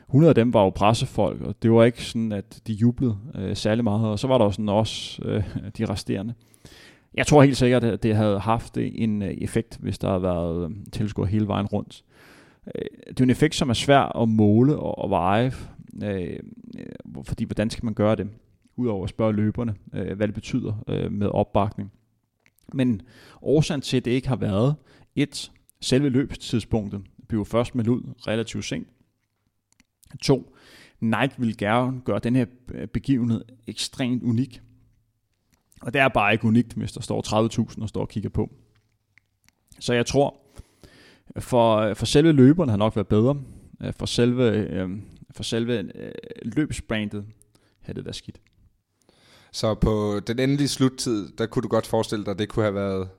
[0.10, 3.56] 100 af dem var jo pressefolk, og det var ikke sådan, at de jublede øh,
[3.56, 5.44] særlig meget, og så var der jo sådan også øh,
[5.78, 6.34] de resterende.
[7.14, 10.70] Jeg tror helt sikkert, at det havde haft en øh, effekt, hvis der havde været
[10.70, 12.04] øh, tilskuer hele vejen rundt.
[12.76, 15.52] Øh, det er en effekt, som er svær at måle og, og veje,
[16.04, 16.40] øh,
[16.80, 18.28] øh, fordi hvordan skal man gøre det?
[18.80, 21.92] udover at spørge løberne, øh, hvad det betyder øh, med opbakning.
[22.74, 23.02] Men
[23.42, 24.76] årsagen til, at det ikke har været
[25.16, 25.52] et,
[25.82, 28.88] selve løbstidspunktet blev først meldt ud relativt sent.
[30.22, 30.56] To,
[31.00, 32.46] Nike vil gerne gøre den her
[32.94, 34.62] begivenhed ekstremt unik.
[35.82, 38.50] Og det er bare ikke unikt, hvis der står 30.000 og står og kigger på.
[39.80, 40.38] Så jeg tror,
[41.40, 43.42] for, for selve løberne har nok været bedre.
[43.92, 44.90] For selve, øh,
[45.32, 47.26] for selve øh, løbsbrandet
[47.82, 48.42] havde det været skidt.
[49.52, 52.76] Så på den endelige sluttid, der kunne du godt forestille dig, at det kunne have
[52.76, 53.10] været,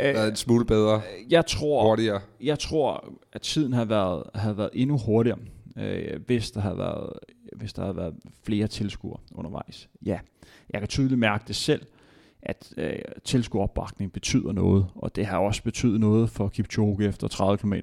[0.00, 2.20] øh, været en smule bedre, jeg tror, hurtigere?
[2.40, 5.38] Jeg tror, at tiden har været, har været endnu hurtigere,
[5.78, 7.12] øh, hvis, der havde været,
[7.56, 8.14] hvis der havde været
[8.44, 9.88] flere tilskuere undervejs.
[10.06, 10.18] Ja,
[10.70, 11.86] jeg kan tydeligt mærke det selv,
[12.42, 17.58] at øh, tilskueropbakning betyder noget, og det har også betydet noget for Kipchoge efter 30
[17.58, 17.74] km.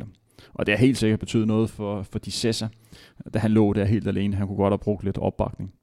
[0.54, 2.68] Og det har helt sikkert betydet noget for, for de Sessa,
[3.34, 4.36] da han lå der helt alene.
[4.36, 5.74] Han kunne godt have brugt lidt opbakning.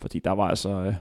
[0.00, 0.70] Fordi der var altså...
[0.70, 0.94] Øh,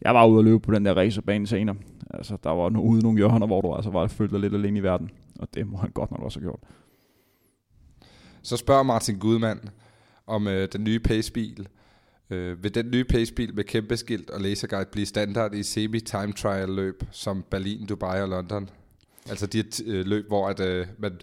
[0.00, 1.76] jeg var ude at løbe på den der racerbane senere.
[2.10, 4.82] Altså, der var ude nogle hjørner, hvor du altså var følt dig lidt alene i
[4.82, 5.10] verden.
[5.38, 6.60] Og det må han godt nok også have gjort.
[8.42, 9.60] Så spørger Martin Gudmand
[10.26, 11.68] om øh, den nye pacebil.
[12.30, 16.68] Øh, vil den nye pacebil med kæmpe skilt og laserguide blive standard i semi-time trial
[16.68, 18.70] løb som Berlin, Dubai og London?
[19.28, 21.20] Altså de øh, løb, hvor at, øh, man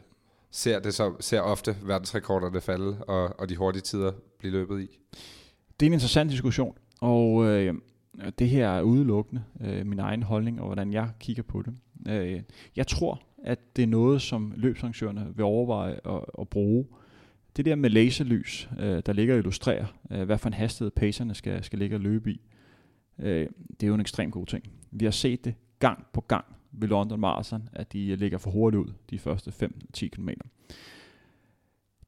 [0.51, 4.99] ser det så ser ofte verdensrekorderne falde og, og de hurtige tider blive løbet i.
[5.79, 7.73] Det er en interessant diskussion, og øh,
[8.39, 11.73] det her er udelukkende øh, min egen holdning og hvordan jeg kigger på det.
[12.13, 12.41] Øh,
[12.75, 16.85] jeg tror, at det er noget, som løbsarrangørerne vil overveje at, at bruge.
[17.57, 21.35] Det der med laserlys, øh, der ligger og illustrerer, øh, hvad for en hastighed pacerne
[21.35, 22.41] skal, skal ligge og løbe i,
[23.19, 24.63] øh, det er jo en ekstremt god ting.
[24.91, 28.51] Vi har set det gang på gang ved London Marathon, at de øh, ligger for
[28.51, 29.51] hurtigt ud de første
[29.95, 30.29] 5-10 km.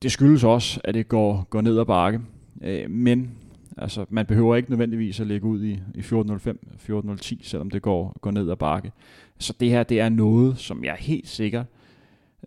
[0.02, 2.22] Det skyldes også, at det går, går ned ad bakke,
[2.62, 3.38] øh, men
[3.78, 6.58] altså, man behøver ikke nødvendigvis at ligge ud i, i 14.05,
[6.90, 8.92] 14.10, selvom det går, går ned ad bakke.
[9.38, 11.64] Så det her, det er noget, som jeg er helt sikker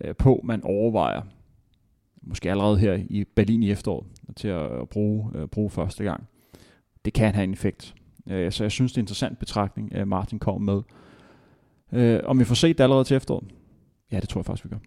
[0.01, 1.23] øh, på, man overvejer,
[2.27, 4.07] måske allerede her i Berlin i efteråret,
[4.37, 6.25] til at bruge, øh, bruge første gang.
[7.05, 7.95] Det kan have en effekt.
[8.31, 10.83] Øh, så jeg synes, det er en interessant betragtning, Martin kom med.
[11.93, 13.45] Øh, om vi får set det allerede til efteråret?
[14.13, 14.79] Ja, det tror jeg faktisk, vi gør.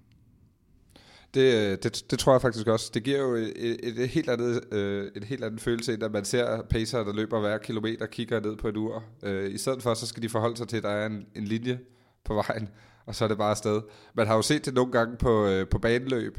[1.34, 2.92] Det, øh, det, det tror jeg faktisk også.
[2.94, 6.26] Det giver jo et, et, et helt andet, øh, et helt andet følelse, at man
[6.26, 9.04] ser pacer, der løber hver kilometer, kigger ned på et ur.
[9.24, 11.44] Øh, I stedet for, så skal de forholde sig til, at der er en, en
[11.44, 11.80] linje
[12.26, 12.70] på vejen,
[13.06, 13.82] og så er det bare afsted.
[14.14, 16.38] Man har jo set det nogle gange på, øh, på baneløb,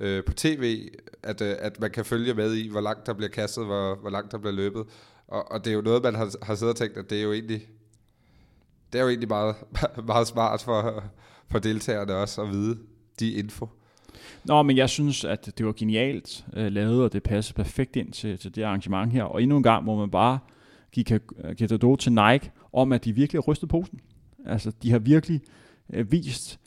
[0.00, 0.90] øh, på tv,
[1.22, 4.10] at, øh, at man kan følge med i, hvor langt der bliver kastet, hvor, hvor
[4.10, 4.84] langt der bliver løbet.
[5.28, 7.22] Og, og det er jo noget, man har, har siddet og tænkt, at det er
[7.22, 7.68] jo egentlig
[8.92, 9.56] det er jo egentlig meget,
[10.06, 11.04] meget smart for,
[11.50, 12.78] for deltagerne også at vide
[13.20, 13.68] de info.
[14.44, 18.12] Nå, men jeg synes, at det var genialt øh, lavet, og det passer perfekt ind
[18.12, 19.22] til, til det arrangement her.
[19.22, 20.38] Og endnu en gang må man bare
[20.92, 24.00] give øh, Katado til Nike om, at de virkelig har rystet posen.
[24.46, 25.40] Altså, de har virkelig
[25.92, 26.60] øh, vist,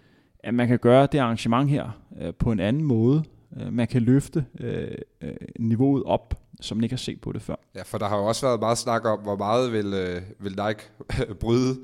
[0.44, 1.90] at man kan gøre det arrangement her
[2.22, 3.24] øh, på en anden måde.
[3.60, 7.42] Øh, man kan løfte øh, øh, niveauet op, som man ikke har set på det
[7.42, 7.56] før.
[7.76, 10.60] Ja, for der har jo også været meget snak om, hvor meget vil, øh, vil
[10.68, 10.84] Nike
[11.42, 11.78] bryde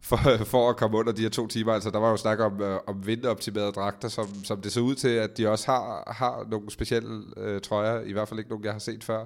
[0.00, 1.72] for, for at komme under de her to timer.
[1.72, 4.94] Altså, der var jo snak om, øh, om vinteroptimerede dragter, som, som det så ud
[4.94, 8.64] til, at de også har, har nogle specielle øh, trøjer, i hvert fald ikke nogen,
[8.64, 9.24] jeg har set før.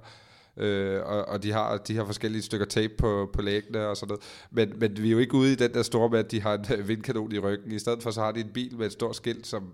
[0.56, 4.08] Øh, og, og de har de har forskellige stykker tape på, på læggene og sådan
[4.08, 4.22] noget.
[4.50, 6.54] Men, men vi er jo ikke ude i den der store med, at de har
[6.54, 7.72] en øh, vindkanon i ryggen.
[7.72, 9.72] I stedet for, så har de en bil med et stort skilt, som,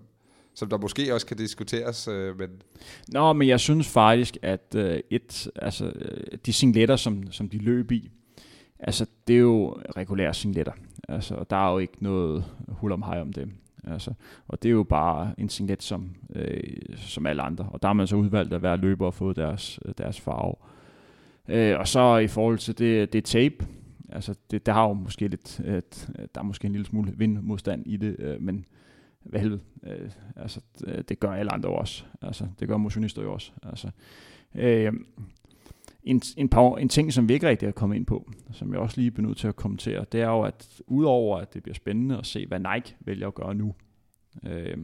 [0.55, 2.07] som der måske også kan diskuteres.
[2.07, 2.49] Øh, men
[3.07, 7.57] Nå, men jeg synes faktisk, at øh, et, altså, øh, de singletter, som, som de
[7.57, 8.09] løb i,
[8.79, 10.73] altså, det er jo regulære singletter.
[11.09, 13.49] Altså, der er jo ikke noget hul om hej om det.
[13.89, 14.13] Altså,
[14.47, 16.63] og det er jo bare en singlet som, øh,
[16.95, 17.69] som alle andre.
[17.71, 20.55] Og der har man så udvalgt at være løber og få deres, øh, deres farve.
[21.47, 23.67] Øh, og så i forhold til det, det tape,
[24.09, 27.13] altså det, der har jo måske lidt, et, øh, der er måske en lille smule
[27.15, 28.65] vindmodstand i det, øh, men
[29.23, 32.03] hvad helvede, øh, altså øh, det gør alle andre også.
[32.21, 33.51] Altså det gør motionister jo også.
[33.63, 33.89] Altså,
[34.55, 34.93] øh,
[36.03, 38.79] en, en, par, en ting, som vi ikke rigtig har kommet ind på, som jeg
[38.79, 41.75] også lige er nødt til at kommentere, det er jo, at udover at det bliver
[41.75, 43.75] spændende at se, hvad Nike vælger at gøre nu,
[44.45, 44.77] øh,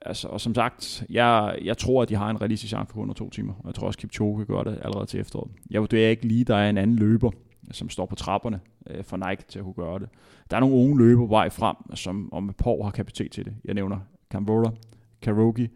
[0.00, 3.14] altså, og som sagt, jeg, jeg tror, at de har en realistisk chance for under
[3.14, 5.50] to timer, og jeg tror også, at Kipchoge gør det allerede til efteråret.
[5.70, 7.30] Jeg vurderer ikke lige, der er en anden løber,
[7.72, 10.08] som står på trapperne øh, for Nike til at kunne gøre det.
[10.50, 13.32] Der er nogle unge løber på vej frem, som om et par år har kapacitet
[13.32, 13.54] til det.
[13.64, 13.98] Jeg nævner
[14.30, 14.70] Cambola,
[15.22, 15.68] Karogi,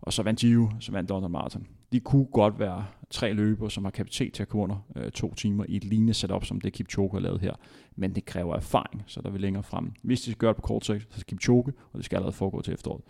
[0.00, 3.84] og så vandt Gio, så vandt London Marathon de kunne godt være tre løbere, som
[3.84, 6.72] har kapacitet til at komme under øh, to timer i et lignende setup, som det
[6.72, 7.54] Kipchoge har lavet her.
[7.96, 9.92] Men det kræver erfaring, så der vil længere frem.
[10.02, 12.36] Hvis de skal gøre det på kort sigt, så skal Kipchoge, og det skal allerede
[12.36, 13.02] foregå til efteråret.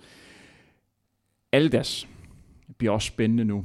[1.53, 2.09] Aldas
[2.79, 3.65] bliver også spændende nu.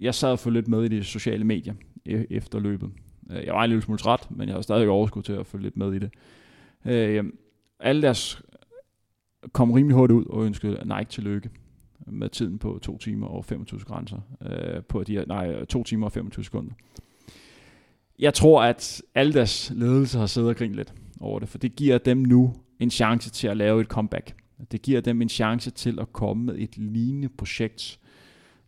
[0.00, 1.74] Jeg sad for lidt med i de sociale medier
[2.08, 2.90] e- efter løbet.
[3.30, 5.62] Øh, jeg var en lille smule træt, men jeg har stadig overskud til at følge
[5.62, 6.10] lidt med i det.
[6.84, 7.24] Øh,
[7.80, 8.14] alle
[9.52, 11.50] kom rimelig hurtigt ud og ønskede Nike til lykke
[12.10, 14.18] med tiden på 2 timer og 25 grænser.
[14.42, 16.72] Øh, på de her, nej, 2 timer og 25 sekunder.
[18.18, 21.76] Jeg tror, at alle deres ledelse har siddet og grint lidt over det, for det
[21.76, 24.34] giver dem nu en chance til at lave et comeback.
[24.72, 28.00] Det giver dem en chance til at komme med et lignende projekt,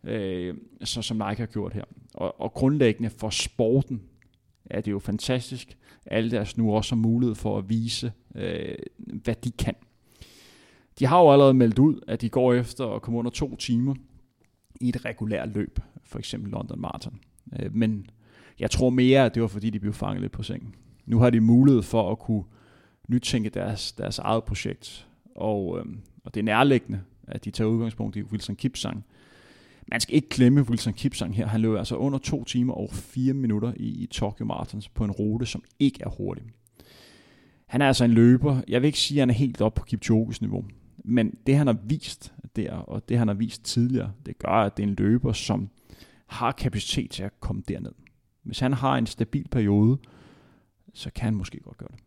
[0.04, 1.84] øh, så som Nike har gjort her.
[2.14, 4.02] Og, og grundlæggende for sporten
[4.64, 5.76] er det jo fantastisk,
[6.06, 9.74] alle deres nu også har mulighed for at vise, øh, hvad de kan.
[11.00, 13.94] De har jo allerede meldt ud, at de går efter at komme under to timer
[14.80, 17.20] i et regulært løb, for eksempel London Marathon.
[17.58, 18.06] Øh, men
[18.58, 20.74] jeg tror mere, at det var fordi, de blev fanget lidt på sengen.
[21.06, 22.44] Nu har de mulighed for at kunne
[23.08, 25.06] nytænke deres, deres eget projekt.
[25.34, 25.84] Og, øh,
[26.24, 29.04] og det er nærliggende, at de tager udgangspunkt i Wilson Kipsang.
[29.88, 31.46] Man skal ikke klemme Wilson Kipsang her.
[31.46, 35.10] Han løb altså under 2 timer og 4 minutter i, i Tokyo Marathons på en
[35.10, 36.44] rute, som ikke er hurtig.
[37.66, 38.60] Han er altså en løber.
[38.68, 40.64] Jeg vil ikke sige, at han er helt op på Kipchoges niveau.
[41.04, 44.76] Men det han har vist der, og det han har vist tidligere, det gør, at
[44.76, 45.68] det er en løber, som
[46.26, 47.92] har kapacitet til at komme derned.
[48.42, 49.98] Hvis han har en stabil periode,
[50.94, 52.00] så kan han måske godt gøre det.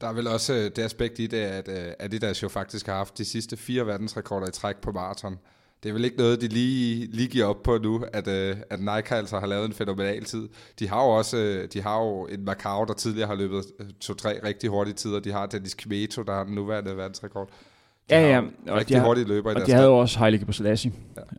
[0.00, 2.94] Der er vel også øh, det aspekt i det, at øh, Adidas jo faktisk har
[2.94, 5.38] haft de sidste fire verdensrekorder i træk på maraton.
[5.82, 8.80] Det er vel ikke noget, de lige, lige giver op på nu, at, øh, at
[8.80, 10.48] Nike altså har lavet en fænomenal tid.
[10.78, 13.64] De har jo også de har jo en Macau, der tidligere har løbet
[14.00, 15.20] to-tre rigtig hurtige tider.
[15.20, 17.50] De har Dennis Kmeto, der har den nuværende verdensrekord.
[18.10, 18.40] De ja, ja.
[18.40, 20.92] Og rigtig de har, hurtige løber i Og de havde jo også Heilige Basalassi,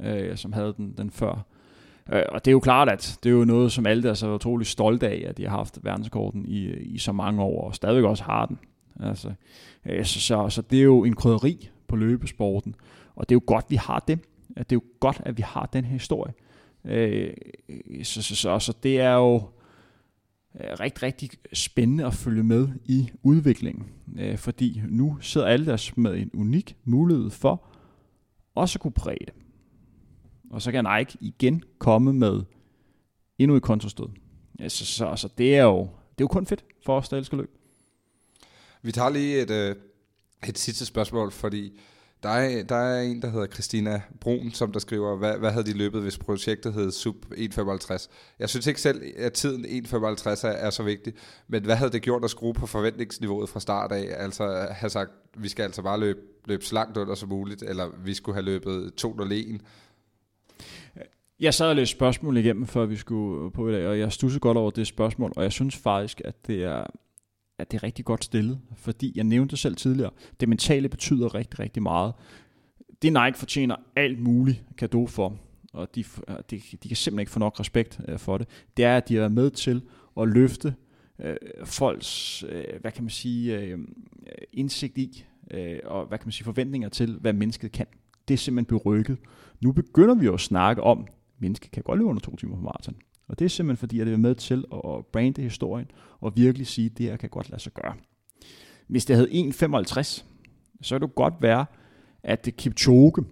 [0.03, 0.15] ja.
[0.15, 1.45] øh, som havde den, den før.
[2.13, 4.33] Øh, og det er jo klart, at det er jo noget, som alle er så
[4.33, 8.03] utrolig stolte af, at de har haft verdenskorten i, i så mange år, og stadigvæk
[8.03, 8.59] også har den.
[8.99, 9.31] Altså,
[9.85, 12.75] øh, så, så, så det er jo en krydderi på løbesporten,
[13.15, 14.19] og det er jo godt, vi har det.
[14.57, 16.33] Det er jo godt, at vi har den her historie.
[16.85, 17.33] Øh,
[18.03, 19.41] så, så, så, så det er jo
[20.55, 23.87] Øh, rigtig, rigtig spændende at følge med i udviklingen,
[24.17, 27.65] øh, fordi nu sidder alle der med en unik mulighed for
[28.55, 29.33] også at kunne præge det.
[30.51, 32.41] Og så kan Nike igen komme med
[33.37, 34.05] endnu et kontostød.
[34.67, 35.79] Så, så, så det er jo
[36.19, 37.51] det er jo kun fedt for os, der elsker løb.
[38.81, 39.75] Vi tager lige et, øh,
[40.47, 41.79] et sidste spørgsmål, fordi
[42.23, 45.65] der er, der er en, der hedder Christina Brun, som der skriver, hvad, hvad havde
[45.65, 48.07] de løbet, hvis projektet hed Sub 1.55?
[48.39, 51.13] Jeg synes ikke selv, at tiden 1.55 er, er så vigtig,
[51.47, 54.23] men hvad havde det gjort at skrue på forventningsniveauet fra start af?
[54.23, 57.89] Altså have sagt, vi skal altså bare løbe, løbe så langt under som muligt, eller
[58.03, 59.57] vi skulle have løbet 2.01,
[61.39, 64.39] jeg sad og læste spørgsmål igennem, før vi skulle på i dag, og jeg stussede
[64.39, 66.83] godt over det spørgsmål, og jeg synes faktisk, at det er,
[67.59, 71.59] at det er rigtig godt stillet, fordi jeg nævnte selv tidligere, det mentale betyder rigtig,
[71.59, 72.13] rigtig meget.
[73.01, 75.37] Det Nike fortjener alt muligt kado for,
[75.73, 78.47] og de, øh, de, de kan simpelthen ikke få nok respekt øh, for det,
[78.77, 79.81] det er, at de er med til
[80.19, 80.75] at løfte
[81.19, 81.35] øh,
[81.65, 83.79] folks, øh, hvad kan man sige, øh,
[84.53, 87.85] indsigt i, øh, og hvad kan man sige, forventninger til, hvad mennesket kan.
[88.27, 89.17] Det er simpelthen berykket.
[89.61, 91.07] Nu begynder vi jo at snakke om,
[91.39, 92.95] menneske kan godt løbe under to timer på maraton.
[93.29, 96.67] Og det er simpelthen fordi, at det er med til at brande historien og virkelig
[96.67, 97.93] sige, at det her kan godt lade sig gøre.
[98.87, 100.23] Hvis det havde 1,55,
[100.81, 101.65] så kan det godt være,
[102.23, 103.25] at Kipchoge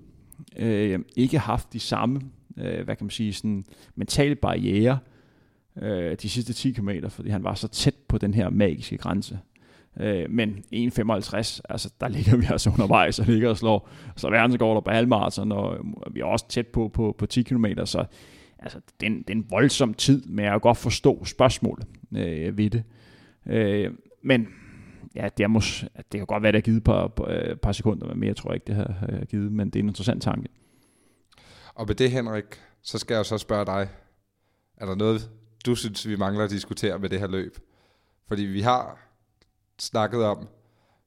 [0.57, 2.21] øh, ikke har haft de samme
[2.57, 4.99] øh, hvad kan man sige, sådan mentale barriere
[5.81, 9.39] øh, de sidste 10 km, fordi han var så tæt på den her magiske grænse.
[9.99, 14.81] Øh, men 1,55, altså der ligger vi altså undervejs og ligger og slår så verdensrekorder
[14.81, 15.77] på halvmarathon, og
[16.11, 18.05] vi er også tæt på på, på 10 km, så
[18.59, 21.87] altså, det, er en, det er en voldsom tid, men jeg kan godt forstå spørgsmålet
[22.15, 22.83] øh, ved det.
[23.47, 23.91] Øh,
[24.23, 24.47] men
[25.15, 27.71] ja, det, er mås- det kan godt være, det har givet et par, par, par
[27.71, 30.23] sekunder, men mere tror jeg ikke, det har, har givet, men det er en interessant
[30.23, 30.49] tanke.
[31.75, 32.45] Og med det, Henrik,
[32.81, 33.89] så skal jeg så spørge dig,
[34.77, 35.29] er der noget,
[35.65, 37.57] du synes, vi mangler at diskutere med det her løb?
[38.27, 38.99] Fordi vi har
[39.79, 40.47] snakket om,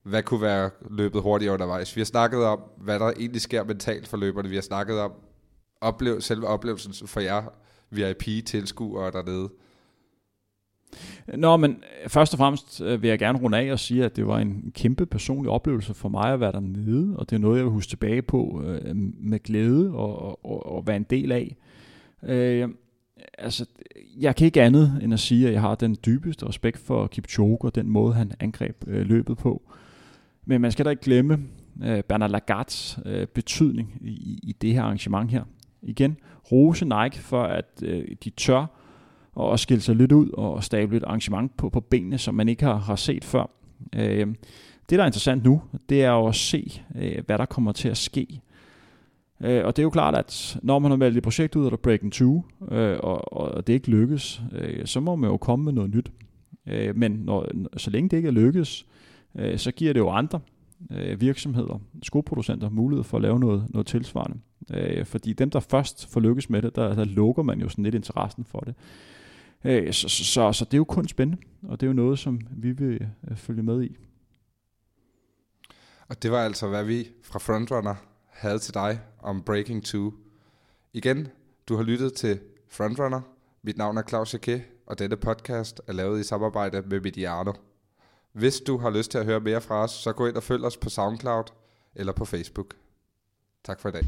[0.03, 1.97] hvad kunne være løbet hurtigere undervejs.
[1.97, 4.49] Vi har snakket om, hvad der egentlig sker mentalt for løberne.
[4.49, 5.13] Vi har snakket om
[5.81, 7.43] oplev, selve oplevelsen for jer
[7.91, 9.49] VIP-tilskuere dernede.
[11.37, 14.17] Nå, men øh, først og fremmest øh, vil jeg gerne runde af og sige, at
[14.17, 17.57] det var en kæmpe personlig oplevelse for mig at være dernede, og det er noget,
[17.57, 21.57] jeg vil huske tilbage på øh, med glæde og, og, og være en del af.
[22.23, 22.69] Øh,
[23.39, 23.67] altså,
[24.21, 27.59] jeg kan ikke andet end at sige, at jeg har den dybeste respekt for Kipchoge
[27.61, 29.63] og den måde, han angreb øh, løbet på.
[30.45, 31.39] Men man skal da ikke glemme
[31.85, 35.45] øh, Bernard Lagards øh, betydning i, i det her arrangement her.
[35.83, 36.17] Igen,
[36.53, 38.67] rose Nike for, at øh, de tør
[39.33, 42.65] og skille sig lidt ud og stable et arrangement på, på benene, som man ikke
[42.65, 43.51] har, har set før.
[43.97, 44.27] Øh,
[44.91, 47.97] det, der er interessant nu, det er at se, øh, hvad der kommer til at
[47.97, 48.41] ske
[49.41, 51.77] Øh, og det er jo klart, at når man har valgt et projekt ud der
[51.77, 55.73] Breaking 2, øh, og, og det ikke lykkes, øh, så må man jo komme med
[55.73, 56.13] noget nyt.
[56.67, 58.87] Øh, men når, så længe det ikke er lykkes,
[59.35, 60.41] øh, så giver det jo andre
[60.91, 64.39] øh, virksomheder, skoproducenter, mulighed for at lave noget, noget tilsvarende.
[64.71, 67.85] Øh, fordi dem, der først får lykkes med det, der, der lukker man jo sådan
[67.85, 68.75] lidt interessen for det.
[69.65, 72.19] Øh, så, så, så, så det er jo kun spændende, og det er jo noget,
[72.19, 73.97] som vi vil øh, følge med i.
[76.09, 77.95] Og det var altså, hvad vi fra Frontrunner
[78.27, 80.13] havde til dig om Breaking 2.
[80.93, 81.29] Igen,
[81.69, 83.21] du har lyttet til Frontrunner.
[83.63, 87.53] Mit navn er Claus Jacquet, og dette podcast er lavet i samarbejde med Mediano.
[88.33, 90.65] Hvis du har lyst til at høre mere fra os, så gå ind og følg
[90.65, 91.45] os på SoundCloud
[91.95, 92.75] eller på Facebook.
[93.65, 94.05] Tak for i dag.